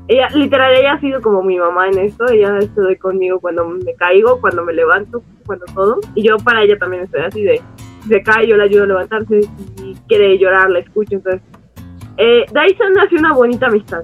[0.08, 3.94] ella, literal, ella ha sido como mi mamá en esto, ella estuvo conmigo cuando me
[3.94, 7.62] caigo, cuando me levanto, cuando todo, y yo para ella también estoy así de,
[8.08, 9.42] se cae, yo la ayudo a levantarse,
[9.84, 11.42] y quiere llorar, la escucho, entonces,
[12.18, 14.04] eh, Dyson hace una bonita amistad.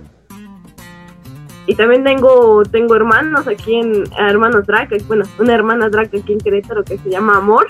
[1.68, 6.40] Y también tengo, tengo hermanos aquí en, hermanos drag, bueno, una hermana drag aquí en
[6.40, 7.68] Querétaro que se llama Amor,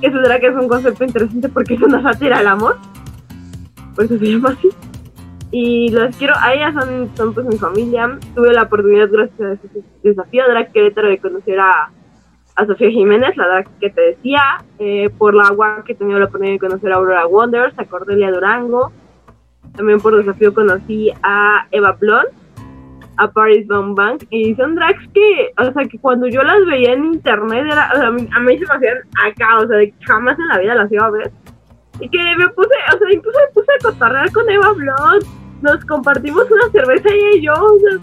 [0.00, 2.76] que su drag es un concepto interesante porque es una sátira al amor,
[3.96, 4.68] por eso se llama así.
[5.50, 8.18] Y las quiero, a ellas son, son pues mi familia.
[8.34, 11.90] Tuve la oportunidad gracias a ese desafío Drag Querétaro de conocer a,
[12.54, 14.42] a Sofía Jiménez, la drag que te decía,
[14.78, 18.30] eh, por la agua que tenía la oportunidad de conocer a Aurora Wonders, a Cordelia
[18.30, 18.92] Durango,
[19.74, 22.26] también por desafío conocí a Eva Blon,
[23.18, 26.92] a Paris Van Bank, y son drags que, o sea, que cuando yo las veía
[26.92, 29.76] en internet, era, o sea, a mí, a mí se me hacían acá, o sea,
[29.76, 31.30] de que jamás en la vida las iba a ver.
[32.00, 35.24] Y que me puse, o sea, incluso me puse a cotorrear con Eva Blond.
[35.62, 37.54] Nos compartimos una cerveza ella y yo.
[37.54, 37.98] O sea,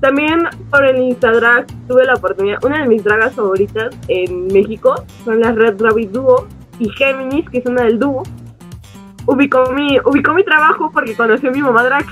[0.00, 5.40] también por el Instagram tuve la oportunidad, una de mis dragas favoritas en México son
[5.40, 8.22] las Red Rabbit Duo y Géminis, que es una del dúo.
[9.26, 12.06] Ubicó mi, ubicó mi trabajo porque conoció a mi mamá drag.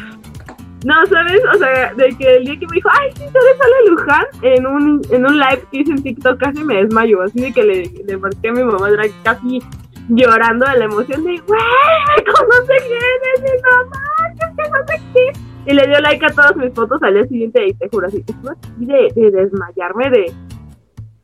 [0.84, 1.40] No, ¿sabes?
[1.54, 3.56] O sea, de que el día que me dijo, ay, sí, ¿sabes?
[3.58, 7.22] Sale Luján en un, en un live que hice en TikTok, casi me desmayo.
[7.22, 9.60] Así de que le, le marqué a mi mamá drag casi
[10.08, 11.60] llorando de la emoción de, güey,
[12.16, 15.40] me conoce quién mi mamá, que no sé.
[15.66, 18.24] Y le dio like a todas mis fotos al día siguiente y te juro, así,
[18.26, 20.32] así de, de desmayarme de...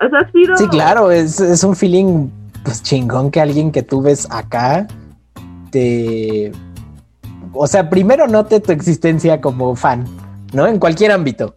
[0.04, 0.56] O sea, sido...
[0.56, 2.28] Sí, claro, es, es un feeling
[2.62, 4.86] pues chingón que alguien que tú ves acá
[5.70, 6.52] te...
[7.54, 10.04] O sea, primero note tu existencia como fan,
[10.52, 10.66] ¿no?
[10.66, 11.54] En cualquier ámbito.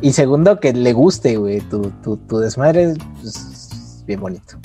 [0.00, 4.56] Y segundo, que le guste, güey, tu, tu, tu desmadre, pues, bien bonito.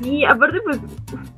[0.00, 0.78] Y aparte, pues,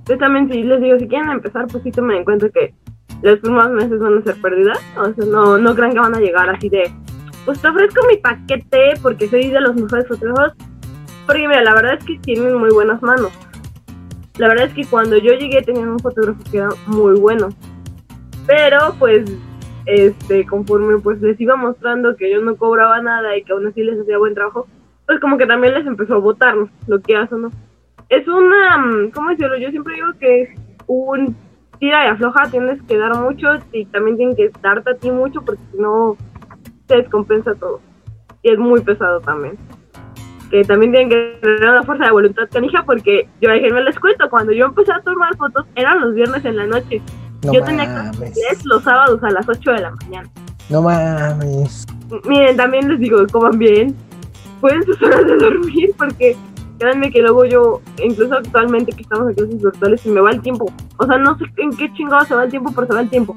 [0.06, 2.74] yo también si les digo, si quieren empezar, pues sí tomen en cuenta que
[3.22, 4.78] los primeros meses van a ser pérdidas.
[4.98, 6.92] O sea, no, no crean que van a llegar así de,
[7.44, 10.54] pues te ofrezco mi paquete porque soy de los mejores fotógrafos.
[11.26, 13.32] Porque mira, la verdad es que tienen muy buenas manos.
[14.40, 17.50] La verdad es que cuando yo llegué tenían un fotógrafo que era muy bueno.
[18.46, 19.30] Pero pues,
[19.84, 23.82] este, conforme pues les iba mostrando que yo no cobraba nada y que aún así
[23.82, 24.66] les hacía buen trabajo,
[25.06, 26.54] pues como que también les empezó a votar
[26.86, 27.50] lo que hacen, ¿no?
[28.08, 29.56] es una, mm, ¿cómo decirlo?
[29.58, 30.54] Yo siempre digo que
[30.86, 31.36] un
[31.78, 35.42] tira y afloja, tienes que dar mucho y también tienen que darte a ti mucho
[35.42, 36.16] porque si no
[36.88, 37.80] se descompensa todo.
[38.42, 39.56] Y es muy pesado también.
[40.50, 44.28] Que también tienen que tener una fuerza de voluntad canija porque yo me les cuento,
[44.28, 47.00] cuando yo empecé a tomar fotos eran los viernes en la noche.
[47.42, 50.28] yo tenía que los sábados a las 8 de la mañana.
[50.68, 51.86] No mames.
[52.26, 53.94] Miren, también les digo, coman bien.
[54.60, 56.36] Pueden sus horas de dormir porque
[56.78, 60.40] créanme que luego yo, incluso actualmente que estamos en clases virtuales, se me va el
[60.40, 60.72] tiempo.
[60.96, 63.10] O sea, no sé en qué chingado se va el tiempo, pero se va el
[63.10, 63.34] tiempo.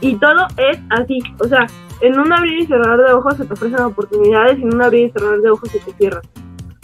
[0.00, 1.20] Y todo es así.
[1.38, 1.66] O sea,
[2.02, 5.06] en un abrir y cerrar de ojos se te ofrecen oportunidades y en un abrir
[5.06, 6.22] y cerrar de ojos se te cierran.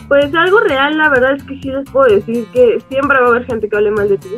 [0.06, 3.28] Pues algo real, la verdad es que sí les puedo decir que siempre va a
[3.30, 4.28] haber gente que hable mal de ti.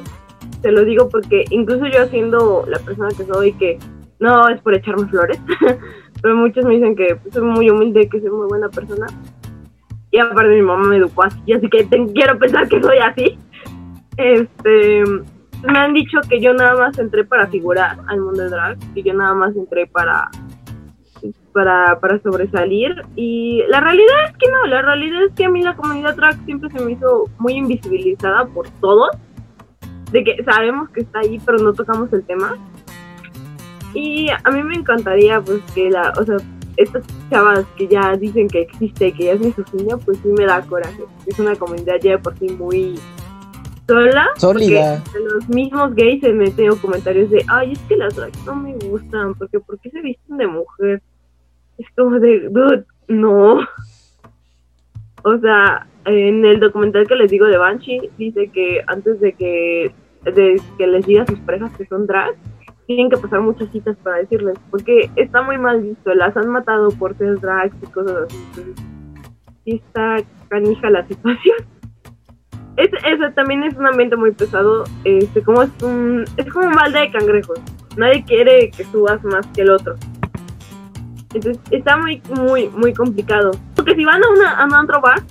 [0.63, 3.79] te lo digo porque incluso yo siendo la persona que soy, que
[4.19, 5.39] no es por echarme flores,
[6.23, 9.07] pero muchos me dicen que pues, soy muy humilde, que soy muy buena persona.
[10.11, 13.39] Y aparte mi mamá me educó así, así que quiero pensar que soy así.
[14.17, 15.05] Este,
[15.63, 19.03] me han dicho que yo nada más entré para figurar al mundo de drag, y
[19.03, 20.31] yo nada más entré para
[21.53, 25.63] para, para sobresalir y la realidad es que no, la realidad es que a mí
[25.63, 29.11] la comunidad drag siempre se me hizo muy invisibilizada por todos,
[30.13, 32.57] de que sabemos que está ahí pero no tocamos el tema
[33.95, 36.37] y a mí me encantaría pues que la, o sea,
[36.77, 40.47] estas chavas que ya dicen que existe, que ya es mi misoginia, pues sí me
[40.47, 42.99] da coraje, es una comunidad ya por sí muy
[43.87, 44.29] sola.
[44.37, 45.03] Sólida.
[45.15, 49.35] Los mismos gays se meten comentarios de, ay, es que las drags no me gustan,
[49.35, 51.03] porque ¿por qué se visten de mujer?
[51.81, 53.61] Es como de, dude, no.
[55.25, 59.93] O sea, en el documental que les digo de Banshee, dice que antes de que,
[60.25, 62.35] de que les diga a sus parejas que son drag,
[62.87, 66.91] tienen que pasar muchas citas para decirles, porque está muy mal visto, las han matado
[66.91, 68.75] por ser drags y cosas así.
[69.65, 70.17] Y está
[70.49, 71.57] canija la situación
[72.77, 77.01] ese también es un ambiente muy pesado, este, como es un, es como un balde
[77.01, 77.61] de cangrejos.
[77.97, 79.97] Nadie quiere que subas más que el otro.
[81.35, 83.53] Entonces está muy, muy, muy complicado.
[83.77, 85.23] Porque si van a, una, a un otro bar,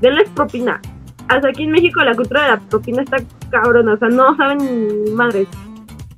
[0.00, 0.80] denles propina.
[1.28, 3.16] Hasta aquí en México la cultura de la propina está
[3.50, 5.48] cabrona, o sea, no saben ni madres.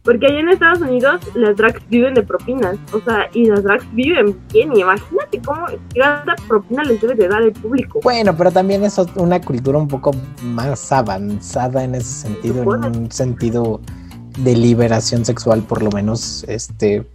[0.02, 3.84] Porque allá en Estados Unidos las drags viven de propinas, o sea, y las drags
[3.92, 8.00] viven bien, y imagínate cómo cada propina les debe de dar el público.
[8.02, 13.10] Bueno, pero también es una cultura un poco más avanzada en ese sentido, en un
[13.10, 13.82] sentido
[14.38, 17.06] de liberación sexual, por lo menos, este,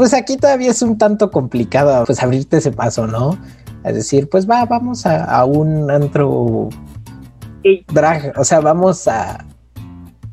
[0.00, 3.38] pues aquí todavía es un tanto complicado, pues abrirte ese paso, ¿no?
[3.84, 6.70] Es decir, pues va, vamos a, un antro
[7.92, 9.44] drag, o sea, vamos a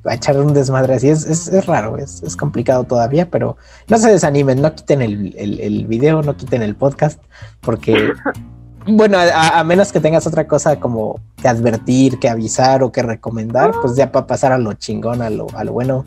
[0.05, 1.09] a echar un desmadre así.
[1.09, 3.57] Es, es, raro, es, es, complicado todavía, pero
[3.89, 7.21] no se desanimen, no quiten el, el, video, no quiten el podcast,
[7.59, 8.13] porque,
[8.87, 13.73] bueno, a, menos que tengas otra cosa como que advertir, que avisar o que recomendar,
[13.81, 16.05] pues ya para pasar a lo chingón, a lo, a lo bueno.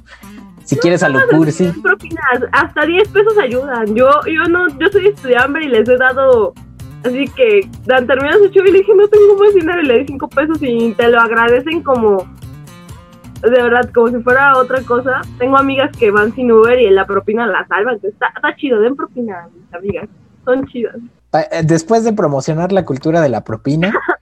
[0.71, 1.73] Si quieres a lo cursi.
[2.53, 3.93] Hasta 10 pesos ayudan.
[3.93, 6.55] Yo, yo no, yo soy estudiante y les he dado
[7.05, 9.99] Así que dan terminas su show y le dije, no tengo más dinero y le
[10.01, 12.29] di 5 pesos y te lo agradecen como
[13.43, 15.23] de verdad, como si fuera otra cosa.
[15.39, 17.99] Tengo amigas que van sin Uber y en la propina la salvan.
[18.03, 20.09] Está, está chido, den propina, mis amigas.
[20.45, 20.97] Son chidas.
[21.33, 23.93] Eh, después de promocionar la cultura de la propina,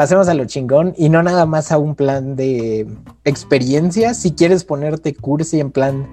[0.00, 2.86] pasemos a lo chingón y no nada más a un plan de
[3.26, 4.14] experiencia.
[4.14, 6.06] Si quieres ponerte cursi en plan,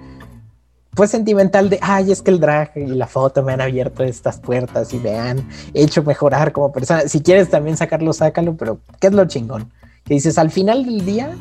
[0.93, 4.41] pues sentimental de, ay, es que el drag y la foto me han abierto estas
[4.41, 7.03] puertas y me han hecho mejorar como persona.
[7.07, 9.71] Si quieres también sacarlo, sácalo, pero ¿qué es lo chingón?
[10.03, 11.31] Que dices, al final del día,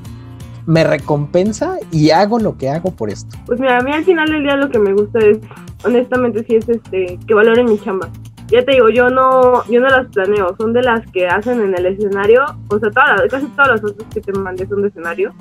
[0.66, 3.36] me recompensa y hago lo que hago por esto.
[3.46, 5.38] Pues mira, a mí al final del día lo que me gusta es,
[5.84, 8.08] honestamente, sí es este, que valoren mi chamba.
[8.48, 11.76] Ya te digo, yo no, yo no las planeo, son de las que hacen en
[11.76, 15.34] el escenario, o sea, todas, casi todas las otras que te mandé son de escenario,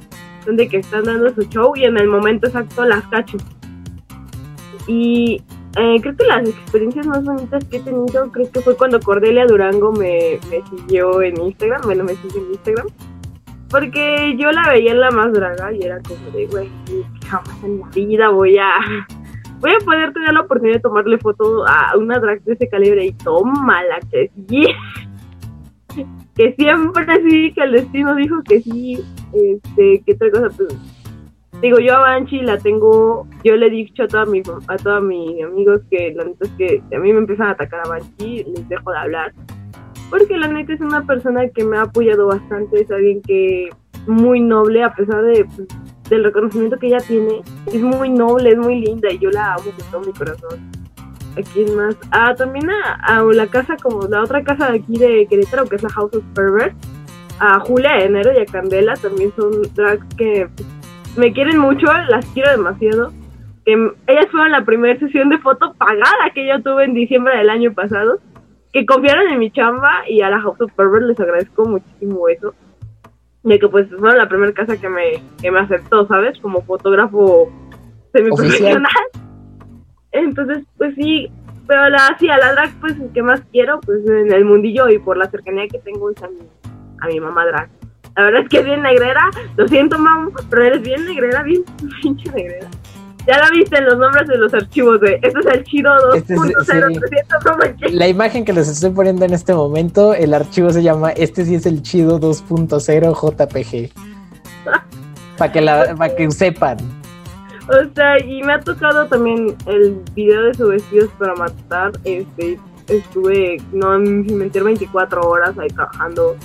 [0.43, 3.37] son de que están dando su show y en el momento exacto las cacho.
[4.87, 5.41] Y
[5.77, 9.45] eh, creo que las experiencias más bonitas que he tenido, creo que fue cuando Cordelia
[9.45, 12.87] Durango me, me siguió en Instagram, bueno, me sigue en Instagram
[13.69, 16.69] porque yo la veía en la más draga y era como de, güey,
[17.27, 18.71] jamás en la vida voy a
[19.65, 23.03] voy a poder tener la oportunidad de tomarle foto a una drag de ese calibre
[23.03, 24.67] y toma la que sí.
[26.35, 29.03] que siempre sí, que el destino dijo que sí.
[29.33, 30.49] Este, ¿qué otra cosa?
[30.55, 30.77] Pues,
[31.61, 35.01] digo, yo a Banshee la tengo, yo le he dicho a, toda mi, a todos
[35.01, 38.43] mis amigos que la neta es que a mí me empiezan a atacar a Banshee,
[38.43, 39.33] les dejo de hablar
[40.11, 43.69] porque la neta es una persona que me ha apoyado bastante, es alguien que
[44.05, 45.67] muy noble a pesar de pues,
[46.09, 49.63] del reconocimiento que ella tiene, es muy noble, es muy linda y yo la amo
[49.63, 50.71] con todo mi corazón.
[51.37, 51.97] ¿A quién más?
[52.11, 55.83] Ah, también a, la casa, como la otra casa de aquí de Querétaro, que es
[55.83, 56.75] la House of Pervert.
[57.39, 60.47] A Julia Enero y a Candela también son drags que
[61.17, 63.11] me quieren mucho, las quiero demasiado.
[63.65, 63.73] Que
[64.07, 67.73] ellas fueron la primera sesión de foto pagada que yo tuve en diciembre del año
[67.73, 68.19] pasado
[68.75, 72.53] que confiaron en mi chamba y a la House of Pervert les agradezco muchísimo eso.
[73.45, 76.37] De que pues fueron la primera casa que me, que me aceptó, ¿sabes?
[76.39, 77.49] Como fotógrafo
[78.11, 78.91] semiprofesional.
[80.11, 81.31] Entonces, pues sí,
[81.67, 84.99] pero la, sí, a la drag, pues, que más quiero, pues, en el mundillo y
[84.99, 86.39] por la cercanía que tengo es a mi,
[87.01, 87.69] a mi mamá drag.
[88.15, 91.63] La verdad es que es bien negrera, lo siento, mamá, pero eres bien negrera, bien
[92.01, 92.67] pinche negrera.
[93.27, 97.65] Ya la viste en los nombres de los archivos, de Este es el Chido 2.0.
[97.65, 101.43] Este la imagen que les estoy poniendo en este momento, el archivo se llama Este
[101.45, 103.91] sí es el Chido 2.0 JPG.
[105.37, 106.77] Para que, la, para que sepan.
[107.67, 111.91] O sea, y me ha tocado también el video de sus vestidos para matar.
[112.05, 112.57] Este,
[112.87, 116.37] estuve, no mentir, 24 horas ahí trabajando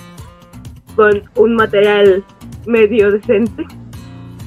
[0.96, 2.24] con un material
[2.66, 3.64] medio decente.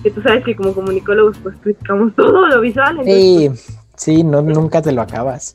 [0.03, 2.99] Que tú sabes que como comunicólogos pues criticamos todo lo visual.
[3.03, 5.53] sí, pues, sí, no, nunca te lo acabas.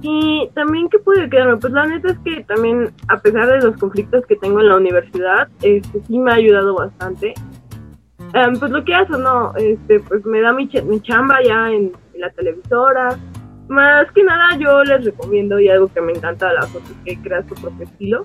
[0.00, 1.56] Y también, ¿qué puede quedarme?
[1.56, 4.76] Pues la neta es que también, a pesar de los conflictos que tengo en la
[4.76, 7.34] universidad, este sí me ha ayudado bastante.
[8.34, 9.54] Em, pues lo que hace, ¿no?
[9.56, 13.16] Este, pues me da mi, mi chamba ya en, la televisora.
[13.68, 17.20] Más que nada, yo les recomiendo, y algo que me encanta de las fotos, que
[17.20, 18.22] creas tu propio estilo.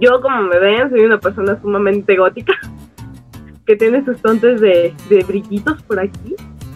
[0.00, 2.54] Yo, como me ven, soy una persona sumamente gótica,
[3.70, 6.34] que tiene sus tontes de, de brillitos por aquí,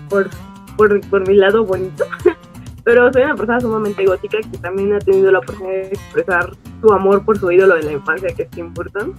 [0.09, 0.31] por,
[0.77, 2.05] por, por mi lado bonito.
[2.85, 6.93] Pero soy una persona sumamente gótica que también ha tenido la oportunidad de expresar su
[6.93, 9.13] amor por su ídolo de la infancia, que es Tim Burton.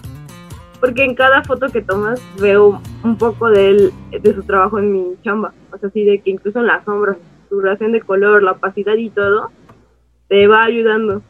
[0.80, 4.94] Porque en cada foto que tomas veo un poco de él, de su trabajo en
[4.94, 5.54] mi chamba.
[5.74, 7.18] O sea, así de que incluso en las sombras,
[7.50, 9.52] su relación de color, la opacidad y todo,
[10.30, 11.22] te va ayudando.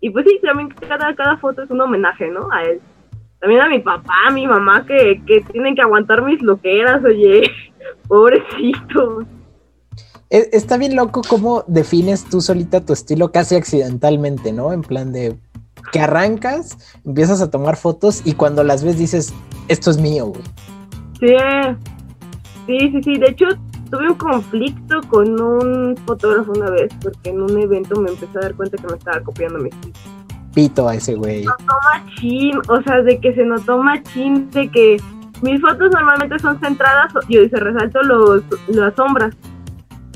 [0.00, 2.50] Y pues sí, también cada, cada foto es un homenaje, ¿no?
[2.50, 2.80] A él.
[3.42, 7.50] También a mi papá, a mi mamá, que, que tienen que aguantar mis loqueras, oye,
[8.08, 9.24] pobrecitos.
[10.30, 14.72] E, está bien loco cómo defines tú solita tu estilo casi accidentalmente, ¿no?
[14.72, 15.36] En plan de
[15.90, 19.34] que arrancas, empiezas a tomar fotos y cuando las ves dices,
[19.66, 20.42] esto es mío, güey.
[21.18, 21.34] Sí,
[22.68, 23.18] sí, sí, sí.
[23.18, 23.46] De hecho,
[23.90, 28.42] tuve un conflicto con un fotógrafo una vez porque en un evento me empecé a
[28.42, 30.21] dar cuenta que me estaba copiando mi estilo.
[30.54, 31.40] Pito a ese güey.
[31.40, 34.96] Se notó machín, o sea, de que se notó machín, de que
[35.42, 39.34] mis fotos normalmente son centradas y se resalto los, las sombras.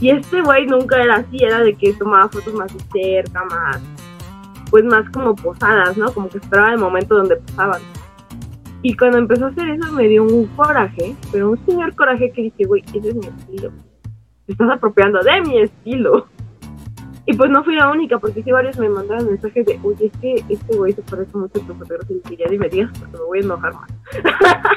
[0.00, 3.80] Y este güey nunca era así, era de que tomaba fotos más cerca, más,
[4.70, 6.12] pues más como posadas, ¿no?
[6.12, 7.80] Como que esperaba el momento donde posaban.
[8.82, 12.42] Y cuando empezó a hacer eso me dio un coraje, pero un señor coraje que
[12.42, 13.72] dije, güey, ese es mi estilo.
[14.44, 16.28] Te estás apropiando de mi estilo.
[17.26, 20.20] Y pues no fui la única, porque sí varios me mandaron mensajes de, oye, es
[20.20, 22.16] que este güey se parece mucho a tu fotografía.
[22.30, 23.90] Y ya dime digas, porque me voy a enojar más.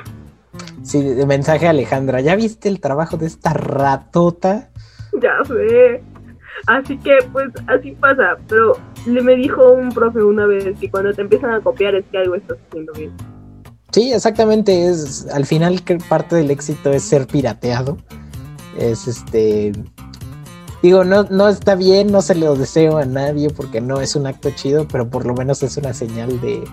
[0.83, 0.97] sí,
[1.27, 4.69] mensaje a Alejandra, ¿ya viste el trabajo de esta ratota?
[5.21, 6.03] ya sé.
[6.67, 8.37] Así que, pues, así pasa.
[8.47, 12.05] Pero le me dijo un profe una vez que cuando te empiezan a copiar es
[12.11, 13.11] que algo estás haciendo bien.
[13.91, 14.87] Sí, exactamente.
[14.87, 17.97] Es al final que parte del éxito es ser pirateado.
[18.77, 19.71] Es este.
[20.81, 24.27] Digo, no, no está bien, no se lo deseo a nadie porque no es un
[24.27, 26.63] acto chido, pero por lo menos es una señal de.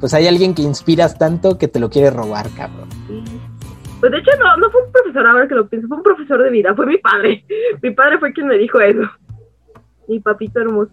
[0.00, 2.88] Pues hay alguien que inspiras tanto que te lo quiere robar, cabrón.
[3.98, 6.40] Pues de hecho no, no fue un profesor, ahora que lo pienso, fue un profesor
[6.42, 7.44] de vida, fue mi padre.
[7.82, 9.02] Mi padre fue quien me dijo eso.
[10.06, 10.92] Mi papito hermoso.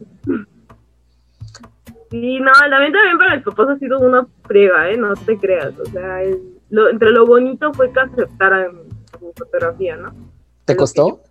[2.10, 4.98] Sí, no, también también para mis papás ha sido una prueba, ¿eh?
[4.98, 5.78] No te creas.
[5.80, 8.72] O sea, entre lo bonito fue que aceptaran
[9.22, 10.14] mi fotografía, ¿no?
[10.66, 11.22] ¿Te costó?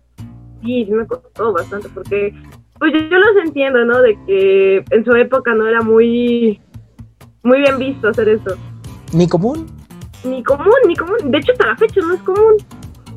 [0.65, 2.33] Sí, sí me costó bastante, porque
[2.77, 4.01] pues yo, yo los entiendo, ¿no?
[4.01, 6.59] De que en su época no era muy,
[7.43, 8.55] muy bien visto hacer eso.
[9.13, 9.67] ¿Ni común?
[10.25, 11.17] ni común, ni común.
[11.25, 12.55] De hecho, hasta la fecha no es común.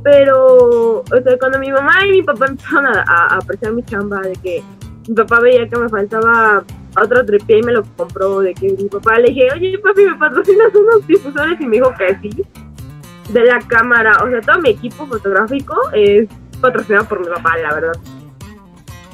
[0.05, 4.33] Pero, o sea, cuando mi mamá y mi papá empezaron a, apreciar mi chamba, de
[4.35, 4.63] que
[5.09, 6.65] mi papá veía que me faltaba
[7.01, 10.15] otro tripié y me lo compró, de que mi papá le dije, oye, papi, ¿me
[10.17, 11.61] patrocinas unos difusores?
[11.61, 12.45] Y me dijo que sí.
[13.33, 16.29] De la cámara, o sea, todo mi equipo fotográfico es
[16.61, 18.01] patrocinado por mi papá, la verdad.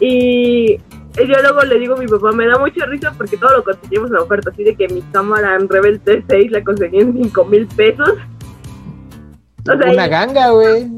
[0.01, 0.76] Y
[1.16, 4.09] yo luego le digo a mi papá, me da mucha risa porque todo lo conseguimos
[4.09, 7.45] en la oferta, así de que mi cámara en Rebel T6 la conseguí en 5
[7.45, 8.18] mil pesos.
[9.66, 10.90] Una ganga, güey.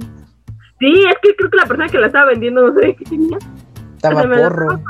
[0.78, 3.38] Sí, es que creo que la persona que la estaba vendiendo no sé qué tenía.
[3.94, 4.80] Estaba porro.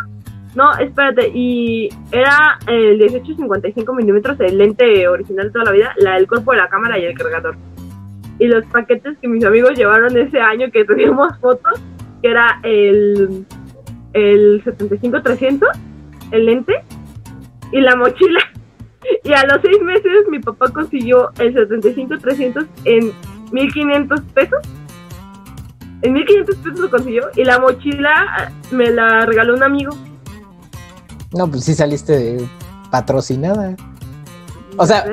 [0.55, 6.17] No, espérate, y era el 18-55 milímetros, el lente original de toda la vida, la,
[6.17, 7.57] el cuerpo de la cámara y el cargador.
[8.39, 11.81] Y los paquetes que mis amigos llevaron ese año que teníamos fotos,
[12.23, 13.47] que era el
[14.17, 15.63] el 75-300,
[16.31, 16.73] el lente
[17.73, 18.41] y la mochila.
[19.23, 23.13] Y a los seis meses mi papá consiguió el 75-300 en
[23.53, 24.59] 1500 pesos.
[26.03, 29.93] En 1500 pesos lo consiguió y la mochila me la regaló un amigo.
[31.37, 32.39] No, pues sí saliste
[32.91, 33.77] patrocinada.
[34.79, 35.05] O sea,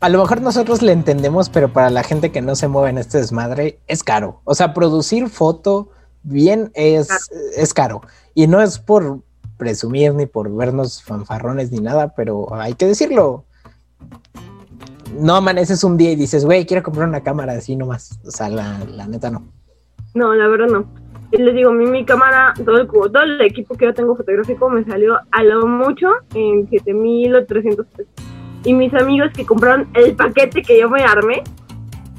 [0.00, 2.98] a lo mejor nosotros le entendemos, pero para la gente que no se mueve en
[2.98, 4.40] este desmadre es caro.
[4.44, 5.90] O sea, producir foto
[6.22, 7.08] bien es,
[7.56, 8.02] es caro.
[8.34, 9.20] Y no es por
[9.58, 13.44] presumir ni por vernos fanfarrones ni nada, pero hay que decirlo.
[15.18, 18.18] No amaneces un día y dices, güey, quiero comprar una cámara así nomás.
[18.26, 19.46] O sea, la, neta no.
[20.14, 20.86] No, la verdad no.
[21.32, 24.68] Y les digo, mi, mi cámara, todo el, todo el equipo que yo tengo fotográfico
[24.68, 28.31] me salió a lo mucho en 7000 o 300 pesos.
[28.64, 31.42] Y mis amigos que compraron el paquete que yo me armé,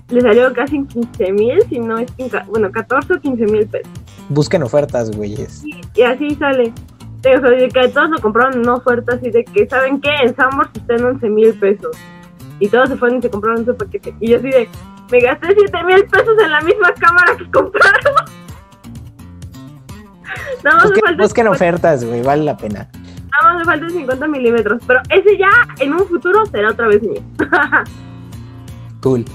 [0.10, 2.08] le salió casi en 15 mil, si no es
[2.48, 3.92] bueno, 14 o 15 mil pesos.
[4.30, 5.64] Busquen ofertas, güeyes.
[5.66, 6.74] Y, y así sale.
[7.20, 10.14] O sea, de que todos lo compraron en ofertas y de que, ¿saben qué?
[10.24, 11.96] En Sanborns está en 11 mil pesos.
[12.60, 14.14] Y todos se fueron y se compraron su paquete.
[14.20, 14.68] Y yo así de,
[15.10, 18.00] me gasté 7 mil pesos en la misma cámara que compraron.
[20.64, 22.90] Más me Busquen, falta busquen 50 ofertas, güey, vale la pena.
[23.42, 24.82] Nada más me faltan 50 milímetros.
[24.86, 27.22] Pero ese ya en un futuro será otra vez mío.
[29.02, 29.26] Cool.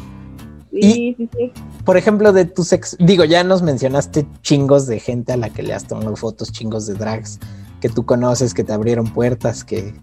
[0.71, 1.53] sí, sí, sí.
[1.85, 5.63] Por ejemplo, de tus ex, digo, ya nos mencionaste chingos de gente a la que
[5.63, 7.39] le has tomado fotos, chingos de drags
[7.83, 9.95] que tú conoces, que te abrieron puertas, que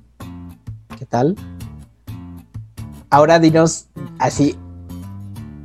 [1.00, 1.36] ¿qué tal?
[3.10, 3.88] Ahora dinos
[4.20, 4.56] así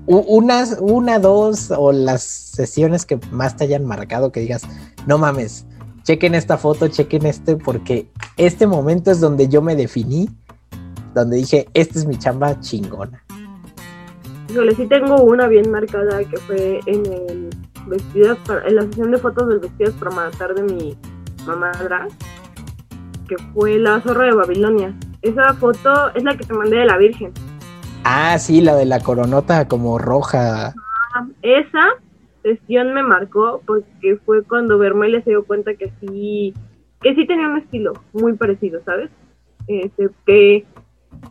[0.07, 4.62] unas, una, dos o las sesiones que más te hayan marcado que digas,
[5.07, 5.66] no mames,
[6.11, 10.29] chequen esta foto, chequen este, porque este momento es donde yo me definí,
[11.15, 13.23] donde dije, esta es mi chamba chingona.
[14.51, 17.51] Híjole, sí tengo una bien marcada que fue en el
[17.87, 20.99] vestidos para, en la sesión de fotos del vestidos para matar de mi
[21.47, 21.71] mamá
[23.29, 24.93] que fue la zorra de Babilonia.
[25.23, 27.33] Esa foto es la que te mandé de la Virgen.
[28.03, 30.75] Ah, sí, la de la coronota como roja.
[31.43, 31.87] Esa
[32.43, 36.55] sesión me marcó porque fue cuando Vermelia se dio cuenta que sí,
[37.01, 39.11] que sí tenía un estilo muy parecido, ¿sabes?
[39.66, 40.64] Este, que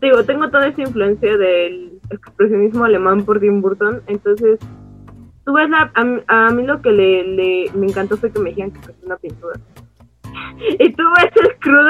[0.01, 4.59] digo, tengo toda esa influencia del expresionismo alemán por Tim Burton, entonces
[5.45, 8.49] tú ves la, a, a mí lo que le, le- me encantó fue que me
[8.49, 9.59] dijeran que es una pintura.
[10.79, 11.89] Y tú ves el crudo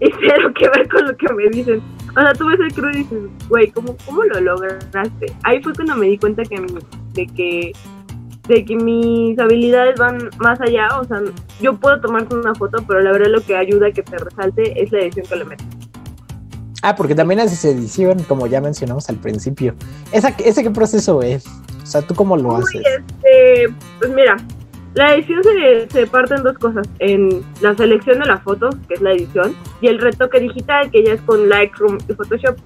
[0.00, 1.82] y cero que ver con lo que me dicen.
[2.16, 5.26] O sea, tú ves el crudo y dices, güey, ¿cómo, ¿cómo lo lograste?
[5.42, 7.72] Ahí fue cuando me di cuenta de que
[8.48, 11.20] de que mis habilidades van más allá, o sea,
[11.60, 14.82] yo puedo tomarte una foto, pero la verdad lo que ayuda a que te resalte
[14.82, 15.66] es la edición que le metes.
[16.82, 19.74] Ah, porque también haces edición, como ya mencionamos al principio.
[20.12, 21.46] ¿Esa, ¿Ese qué proceso es?
[21.82, 22.82] O sea, ¿tú cómo lo Uy, haces?
[22.98, 24.36] este, pues mira,
[24.92, 28.94] la edición se, se parte en dos cosas, en la selección de la foto, que
[28.94, 32.56] es la edición, y el retoque digital, que ya es con Lightroom y Photoshop.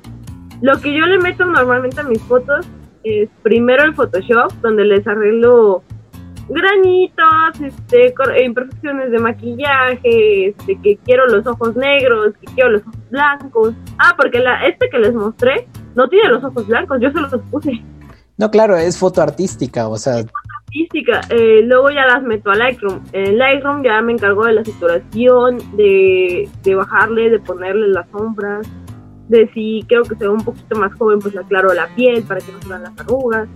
[0.62, 2.66] Lo que yo le meto normalmente a mis fotos
[3.04, 5.82] es primero el Photoshop, donde les arreglo
[6.48, 12.70] granitos, este, cor- e imperfecciones de maquillaje, este, que quiero los ojos negros, que quiero
[12.70, 13.74] los ojos blancos.
[13.98, 17.32] Ah, porque la, este que les mostré no tiene los ojos blancos, yo se los
[17.50, 17.72] puse.
[18.38, 20.22] No, claro, es foto artística, o sea,
[20.64, 21.20] artística.
[21.28, 23.00] Eh, luego ya las meto a Lightroom.
[23.12, 28.66] En Lightroom ya me encargo de la saturación, de, de bajarle, de ponerle las sombras,
[29.28, 32.40] de si quiero que se vea un poquito más joven, pues aclaro la piel para
[32.40, 33.48] que no se vean las arrugas.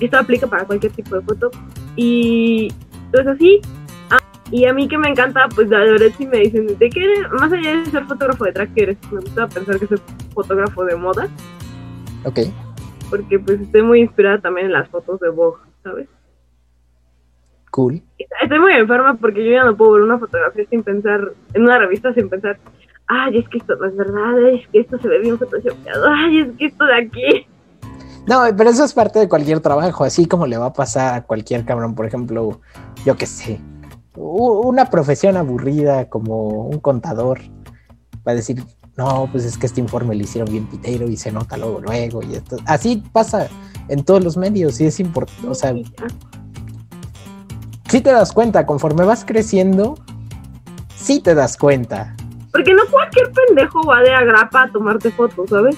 [0.00, 1.50] Esto aplica para cualquier tipo de foto.
[1.96, 2.72] Y
[3.12, 3.60] pues así.
[4.10, 4.18] Ah,
[4.50, 7.30] y a mí que me encanta, pues la verdad sí me dicen, ¿de qué eres?
[7.32, 8.98] Más allá de ser fotógrafo de ¿qué eres?
[9.12, 9.98] Me gusta pensar que soy
[10.34, 11.28] fotógrafo de moda,
[12.24, 12.40] ok.
[13.08, 16.08] porque pues estoy muy inspirada también en las fotos de Vogue, ¿sabes?
[17.70, 18.02] Cool.
[18.42, 21.78] Estoy muy enferma porque yo ya no puedo ver una fotografía sin pensar, en una
[21.78, 22.58] revista sin pensar,
[23.08, 26.40] ay, es que esto no es verdad, es que esto se ve bien photoshopeado, ay,
[26.40, 27.46] es que esto de aquí.
[28.26, 31.22] No, pero eso es parte de cualquier trabajo, así como le va a pasar a
[31.24, 32.60] cualquier cabrón, por ejemplo,
[33.04, 33.60] yo qué sé,
[34.16, 37.40] una profesión aburrida como un contador
[38.26, 38.62] va a decir,
[38.96, 42.22] no, pues es que este informe lo hicieron bien pitero y se nota luego, luego,
[42.22, 42.56] y esto.
[42.64, 43.48] Así pasa
[43.88, 45.74] en todos los medios y es importante, o sea,
[47.88, 49.96] sí te das cuenta, conforme vas creciendo,
[50.96, 52.14] sí te das cuenta.
[52.54, 55.76] Porque no cualquier pendejo va de agrapa a tomarte fotos, ¿sabes?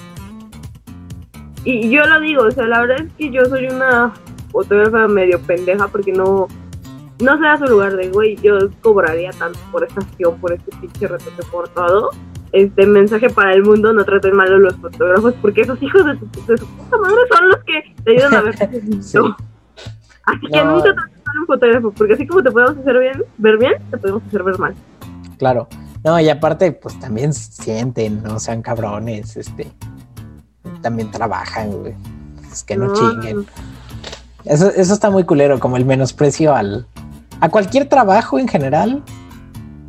[1.63, 4.13] Y yo lo digo, o sea, la verdad es que yo soy una
[4.51, 6.47] fotógrafa medio pendeja porque no,
[7.19, 11.07] no da su lugar de, güey, yo cobraría tanto por esta acción, por este pinche
[11.07, 12.11] retoque, por todo.
[12.51, 16.15] Este mensaje para el mundo, no traten mal a los fotógrafos porque esos hijos de,
[16.15, 18.55] tu, de su puta madre son los que te ayudan a ver.
[19.01, 19.17] Sí.
[20.25, 23.23] Así que nunca trates mal a un fotógrafo porque así como te podemos hacer bien,
[23.39, 24.75] ver bien, te podemos hacer ver mal.
[25.39, 25.67] Claro.
[26.03, 29.71] No, y aparte, pues también sienten, no sean cabrones, este.
[30.81, 31.95] También trabajan, güey.
[32.51, 33.45] Es que no, chinguen.
[34.45, 36.87] Eso, eso está muy culero, como el menosprecio al.
[37.41, 39.03] a cualquier trabajo en general.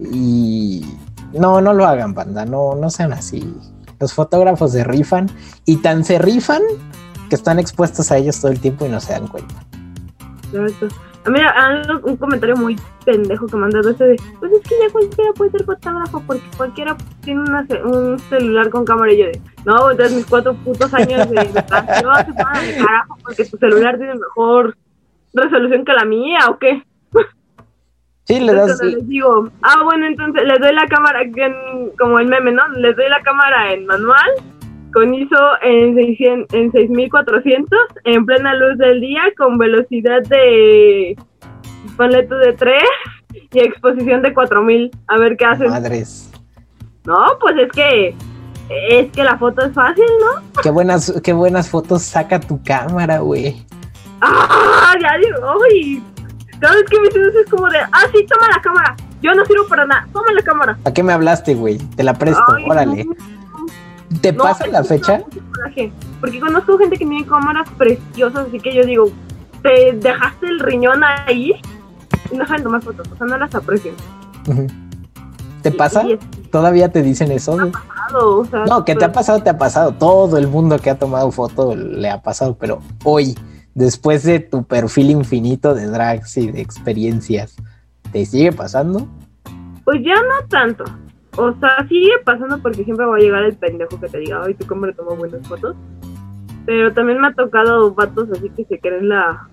[0.01, 0.85] Y
[1.33, 2.45] no, no lo hagan, banda.
[2.45, 3.55] No, no sean así.
[4.01, 5.31] Los fotógrafos se rifan
[5.65, 6.63] y tan se rifan
[7.29, 9.55] que están expuestos a ellos todo el tiempo y no se dan cuenta.
[10.53, 10.89] Exacto.
[11.29, 12.75] A mí algo- un comentario muy
[13.05, 16.23] pendejo que me han dado ese de, pues es que ya cualquiera puede ser fotógrafo
[16.27, 20.55] porque cualquiera tiene una un celular con cámara y yo de, no, entonces mis cuatro
[20.55, 24.75] putos años de educación se de carajo porque tu celular tiene mejor
[25.35, 26.83] resolución que la mía o qué.
[28.25, 28.83] Sí, le das.
[28.83, 32.67] les digo, ah, bueno, entonces les doy la cámara en- como el meme, ¿no?
[32.77, 34.31] Les doy la cámara en manual
[34.93, 41.17] con ISO en, 600, en 6400 en plena luz del día con velocidad de
[41.97, 42.83] paleto de 3
[43.53, 44.91] y exposición de 4000.
[45.07, 45.71] A ver qué hacen.
[45.71, 46.31] Madres.
[47.05, 48.15] No, pues es que
[48.71, 50.63] es que la foto es fácil, ¿no?
[50.63, 53.65] Qué buenas qué buenas fotos saca tu cámara, güey.
[54.21, 56.03] Ah, ya digo, uy.
[56.61, 58.97] Cada vez que me dices es como de, ah, sí, toma la cámara.
[59.23, 60.09] Yo no sirvo para nada.
[60.13, 60.79] Toma la cámara.
[60.85, 61.79] ¿A qué me hablaste, güey?
[61.79, 63.07] Te la presto, órale.
[64.21, 65.23] ¿Te pasa la fecha?
[66.21, 69.11] Porque conozco gente que tiene cámaras preciosas, así que yo digo,
[69.63, 71.53] te dejaste el riñón ahí
[72.31, 73.95] y no dejan tomar fotos, o sea, no las aprecian.
[75.63, 76.05] ¿Te pasa?
[76.51, 77.57] ¿Todavía te dicen eso?
[77.57, 79.93] Pasado, o sea, no, que te ha pues pasado, te ha pasado.
[79.93, 83.37] Todo el mundo que ha tomado foto le ha pasado, pero hoy,
[83.75, 87.57] después de tu perfil infinito de drags y de experiencias,
[88.13, 89.07] ¿te sigue pasando?
[89.85, 90.85] Pues ya no tanto.
[91.39, 94.55] O sea, sigue pasando porque siempre va a llegar el pendejo que te diga, ay,
[94.55, 95.77] tú cómo le tomo buenas fotos.
[96.67, 99.49] Pero también me ha tocado vatos así que se creen la,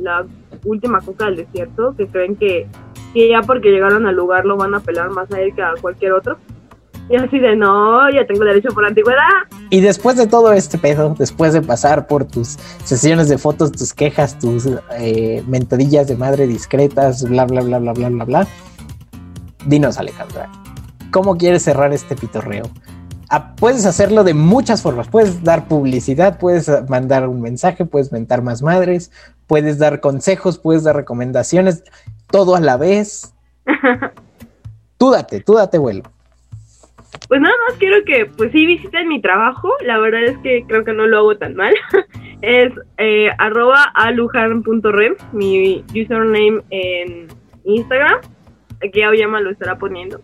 [0.00, 0.26] la
[0.64, 2.66] última coca del desierto, que creen que,
[3.14, 5.74] que, ya porque llegaron al lugar lo van a pelar más a él que a
[5.80, 6.36] cualquier otro.
[7.08, 9.28] Y así de, no, ya tengo derecho por antigüedad.
[9.70, 13.94] Y después de todo este pedo, después de pasar por tus sesiones de fotos, tus
[13.94, 14.68] quejas, tus
[14.98, 18.46] eh, mentadillas de madre discretas, bla, bla, bla, bla, bla, bla, bla,
[19.66, 20.48] dinos, Alejandra,
[21.12, 22.64] ¿Cómo quieres cerrar este pitorreo?
[23.28, 25.08] Ah, puedes hacerlo de muchas formas.
[25.08, 29.12] Puedes dar publicidad, puedes mandar un mensaje, puedes mentar más madres,
[29.46, 31.84] puedes dar consejos, puedes dar recomendaciones,
[32.30, 33.34] todo a la vez.
[34.98, 36.02] tú date, tú date vuelo.
[37.28, 39.68] Pues nada más quiero que, pues sí, visiten mi trabajo.
[39.84, 41.74] La verdad es que creo que no lo hago tan mal.
[42.40, 47.28] es eh, arroba alujan.rem, mi username en
[47.64, 48.18] Instagram.
[48.82, 50.22] Aquí ya lo estará poniendo.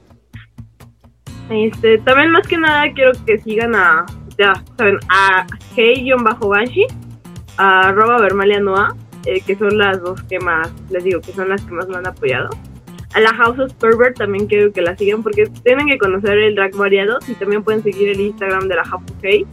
[1.51, 4.05] Este, también más que nada quiero que sigan a,
[4.37, 6.87] ya saben, a Hey-Banshee,
[7.57, 8.95] a arroba Vermalia Noa,
[9.25, 11.97] eh, que son las dos que más, les digo, que son las que más me
[11.97, 12.51] han apoyado.
[13.15, 16.55] A la House of Pervert también quiero que la sigan porque tienen que conocer el
[16.55, 19.47] drag variado y también pueden seguir el Instagram de la House of Hey,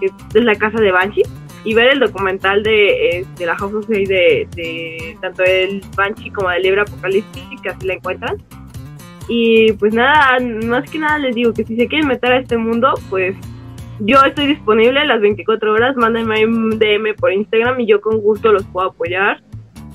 [0.00, 1.22] que es la casa de Banshee,
[1.62, 6.30] y ver el documental de, de la House of Hey de, de tanto el Banshee
[6.30, 8.42] como del libro Apocalipsis, que así la encuentran
[9.32, 12.56] y pues nada, más que nada les digo que si se quieren meter a este
[12.56, 13.36] mundo, pues
[14.00, 18.50] yo estoy disponible las 24 horas, mándenme un DM por Instagram y yo con gusto
[18.50, 19.40] los puedo apoyar.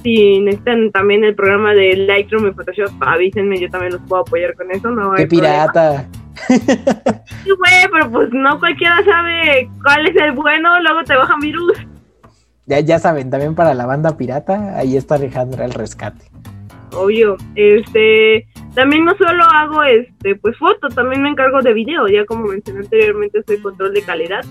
[0.03, 4.53] Si necesitan también el programa de Lightroom y Photoshop, avísenme, yo también los puedo apoyar
[4.53, 4.89] con eso.
[4.89, 6.07] No ¡Qué pirata!
[6.47, 11.77] Sí, güey, pero pues no cualquiera sabe cuál es el bueno, luego te bajan virus.
[12.67, 16.23] Ya, ya saben, también para la banda pirata, ahí está Alejandra el rescate.
[16.93, 22.26] Obvio, este, también no solo hago este pues fotos, también me encargo de video, ya
[22.26, 24.41] como mencioné anteriormente soy control de calidad.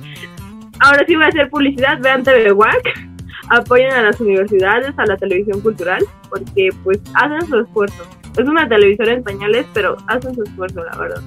[0.81, 2.83] Ahora sí voy a hacer publicidad, vean TV WAC,
[3.51, 8.03] apoyen a las universidades, a la televisión cultural, porque pues hacen su esfuerzo.
[8.37, 11.23] Es una televisora en pañales, pero hacen su esfuerzo, la verdad.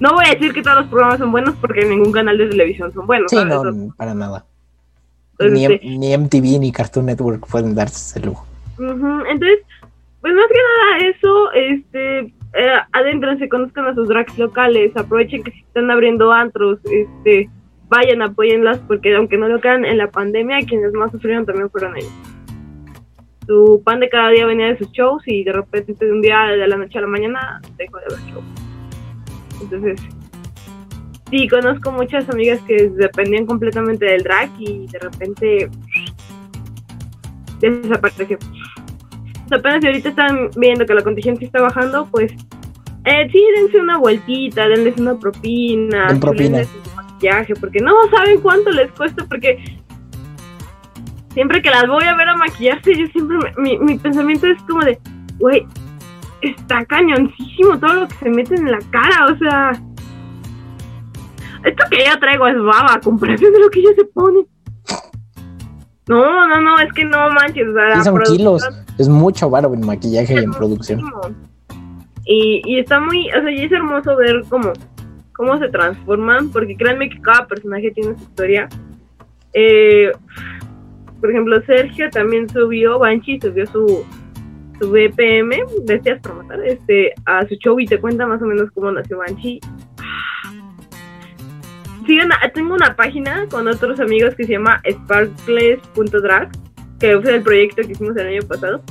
[0.00, 2.92] No voy a decir que todos los programas son buenos porque ningún canal de televisión
[2.92, 3.30] son buenos.
[3.30, 4.44] Sí, no, para nada.
[5.40, 8.46] ni, este ni, MTV ni Cartoon Network pueden darse ese lujo.
[8.78, 9.60] Entonces,
[10.20, 12.18] pues más que nada eso, este,
[12.54, 17.48] eh, adentro se conozcan a sus drags locales, aprovechen que se están abriendo antros, este,
[17.88, 21.96] vayan, apóyenlas, porque aunque no lo crean, en la pandemia quienes más sufrieron también fueron
[21.96, 22.12] ellos.
[23.46, 26.42] Su pan de cada día venía de sus shows y de repente de un día
[26.48, 28.44] de la noche a la mañana dejó de haber shows.
[29.62, 30.00] Entonces,
[31.30, 35.70] sí, conozco muchas amigas que dependían completamente del drag y de repente
[37.60, 38.38] desapareció
[39.52, 42.32] apenas ahorita están viendo que la contingencia está bajando, pues
[43.04, 46.62] eh, sí, dense una vueltita, denles una propina, Den propina.
[46.94, 49.78] maquillaje, porque no saben cuánto les cuesta, porque
[51.32, 54.84] siempre que las voy a ver a maquillarse, yo siempre, mi, mi pensamiento es como
[54.84, 54.98] de,
[55.38, 55.66] güey,
[56.42, 59.72] está cañoncísimo todo lo que se mete en la cara, o sea,
[61.64, 64.46] esto que yo traigo es baba comparación de lo que ellos se ponen.
[66.08, 67.68] No, no, no, es que no manches.
[67.68, 68.66] O son kilos.
[68.98, 71.02] Es mucho varo en maquillaje y en producción.
[72.24, 74.72] Y, y está muy, o sea, y es hermoso ver cómo,
[75.34, 78.68] cómo se transforman, porque créanme que cada personaje tiene su historia.
[79.54, 80.12] Eh,
[81.20, 84.04] por ejemplo, Sergio también subió, Banshee subió su,
[84.78, 85.52] su BPM,
[85.84, 89.18] Bestias por Matar, este, a su show y te cuenta más o menos cómo nació
[89.18, 89.60] Banshee
[92.52, 96.50] tengo una página con otros amigos que se llama sparkles.drag,
[96.98, 98.82] que fue el proyecto que hicimos el año pasado.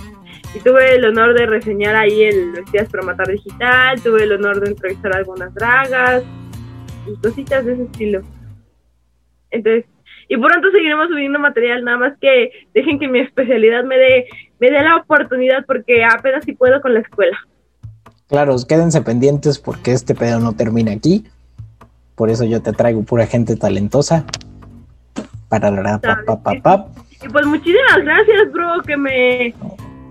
[0.56, 4.60] Y tuve el honor de reseñar ahí el Vestidas para Matar Digital, tuve el honor
[4.62, 6.24] de entrevistar algunas dragas.
[7.06, 8.22] pues, cositas de ese estilo.
[9.52, 9.86] Entonces,
[10.30, 14.26] y pronto seguiremos subiendo material, nada más que dejen que mi especialidad me dé,
[14.60, 17.38] me dé la oportunidad porque apenas si puedo con la escuela.
[18.28, 21.26] Claro, quédense pendientes porque este pedo no termina aquí.
[22.18, 24.26] Por eso yo te traigo pura gente talentosa.
[25.50, 26.88] Para la pa, pa, pa,
[27.24, 29.54] Y pues muchísimas gracias, bro, que me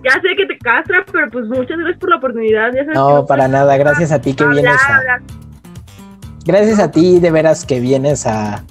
[0.04, 2.70] ya sé que te castras, pero pues muchas gracias por la oportunidad.
[2.94, 5.20] no, para nada, gracias a ti que vienes a...
[6.44, 8.62] Gracias a ti, de veras, que vienes a,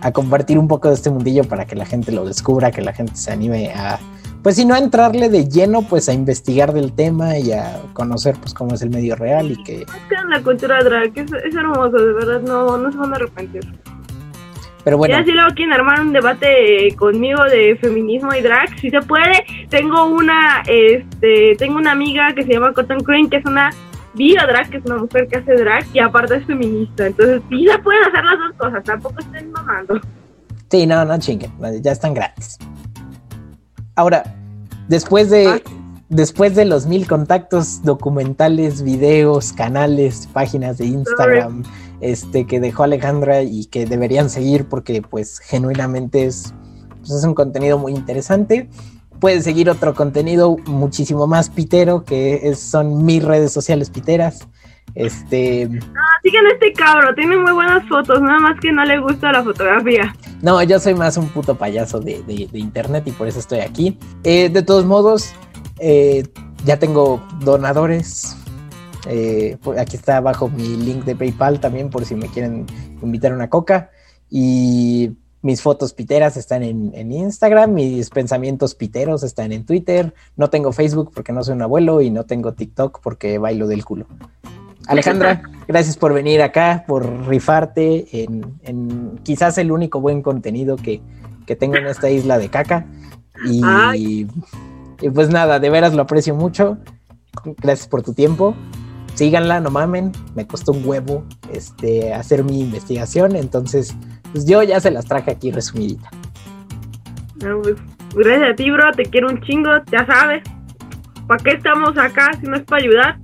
[0.00, 2.92] a compartir un poco de este mundillo para que la gente lo descubra, que la
[2.92, 4.00] gente se anime a,
[4.42, 8.54] pues si no entrarle de lleno, pues a investigar del tema y a conocer pues
[8.54, 9.82] cómo es el medio real y que...
[9.82, 9.88] Es
[10.28, 13.62] la cultura drag, es, es hermoso, de verdad, no, no se van a arrepentir.
[14.84, 15.18] Pero bueno.
[15.18, 19.44] Ya si luego quieren armar un debate conmigo de feminismo y drag, si se puede.
[19.68, 23.70] Tengo una, este, tengo una amiga que se llama Cotton Crane, que es una
[24.14, 27.06] bio drag, que es una mujer que hace drag y aparte es feminista.
[27.06, 30.00] Entonces sí se pueden hacer las dos cosas, tampoco estén mamando.
[30.70, 32.58] Sí, no, no chinguen, ya están gratis.
[33.98, 34.22] Ahora,
[34.86, 35.60] después de, ah.
[36.08, 41.64] después de los mil contactos, documentales, videos, canales, páginas de Instagram,
[42.00, 46.54] este, que dejó Alejandra y que deberían seguir porque pues genuinamente es,
[47.00, 48.70] pues, es un contenido muy interesante.
[49.18, 54.46] Puedes seguir otro contenido muchísimo más pitero que son mis redes sociales piteras.
[54.98, 55.62] Este.
[55.62, 59.44] Ah, sigan este cabro, tiene muy buenas fotos, nada más que no le gusta la
[59.44, 60.12] fotografía.
[60.42, 63.96] No, yo soy más un puto payaso de, internet y por eso estoy aquí.
[64.24, 65.32] Eh, de todos modos,
[65.78, 66.26] eh,
[66.64, 68.36] ya tengo donadores.
[69.06, 72.66] Eh, aquí está abajo mi link de PayPal también por si me quieren
[73.00, 73.90] invitar una coca.
[74.28, 80.12] Y mis fotos piteras están en, en, Instagram, mis pensamientos piteros están en Twitter.
[80.34, 83.84] No tengo Facebook porque no soy un abuelo y no tengo TikTok porque bailo del
[83.84, 84.08] culo.
[84.88, 91.00] Alejandra, gracias por venir acá, por rifarte en, quizás el único buen contenido que,
[91.58, 92.86] tengo en esta isla de caca.
[93.46, 93.62] Y,
[93.94, 96.76] y, pues nada, de veras lo aprecio mucho.
[97.56, 98.54] Gracias por tu tiempo.
[99.14, 100.12] Síganla, no mamen.
[100.34, 103.34] Me costó un huevo este, hacer mi investigación.
[103.34, 103.96] Entonces,
[104.32, 106.10] pues yo ya se las traje aquí resumidita.
[107.40, 107.76] Pues,
[108.14, 108.92] gracias a ti, bro.
[108.92, 110.42] Te quiero un chingo, ya sabes.
[111.26, 113.18] ¿Para qué estamos acá si no es para ayudar?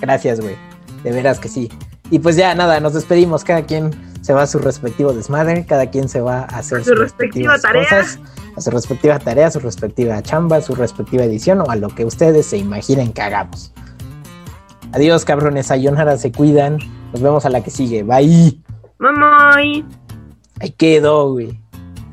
[0.00, 0.67] Gracias, güey.
[1.02, 1.70] De veras que sí.
[2.10, 3.44] Y pues ya nada, nos despedimos.
[3.44, 3.90] Cada quien
[4.22, 7.58] se va a su respectivo desmadre, cada quien se va a hacer su sus respectiva
[7.58, 7.84] tarea.
[7.84, 8.18] Cosas,
[8.56, 12.46] a su respectiva tarea, su respectiva chamba, su respectiva edición o a lo que ustedes
[12.46, 13.72] se imaginen que hagamos.
[14.92, 15.66] Adiós, cabrones.
[15.66, 16.78] Sayonara, se cuidan.
[17.12, 18.02] Nos vemos a la que sigue.
[18.02, 18.62] Bye.
[18.98, 19.56] Mamá.
[19.56, 21.60] Ahí quedó, güey.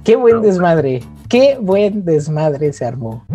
[0.03, 1.01] Qué buen desmadre.
[1.29, 3.25] Qué buen desmadre se armó.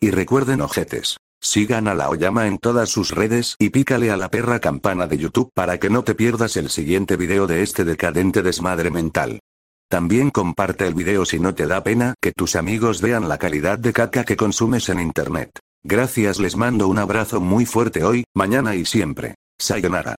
[0.00, 1.16] Y recuerden, ojetes.
[1.42, 5.16] Sigan a la Oyama en todas sus redes y pícale a la perra campana de
[5.16, 9.40] YouTube para que no te pierdas el siguiente video de este decadente desmadre mental.
[9.88, 13.78] También comparte el video si no te da pena que tus amigos vean la calidad
[13.78, 15.50] de caca que consumes en internet.
[15.82, 19.34] Gracias, les mando un abrazo muy fuerte hoy, mañana y siempre.
[19.58, 20.16] Sayonara.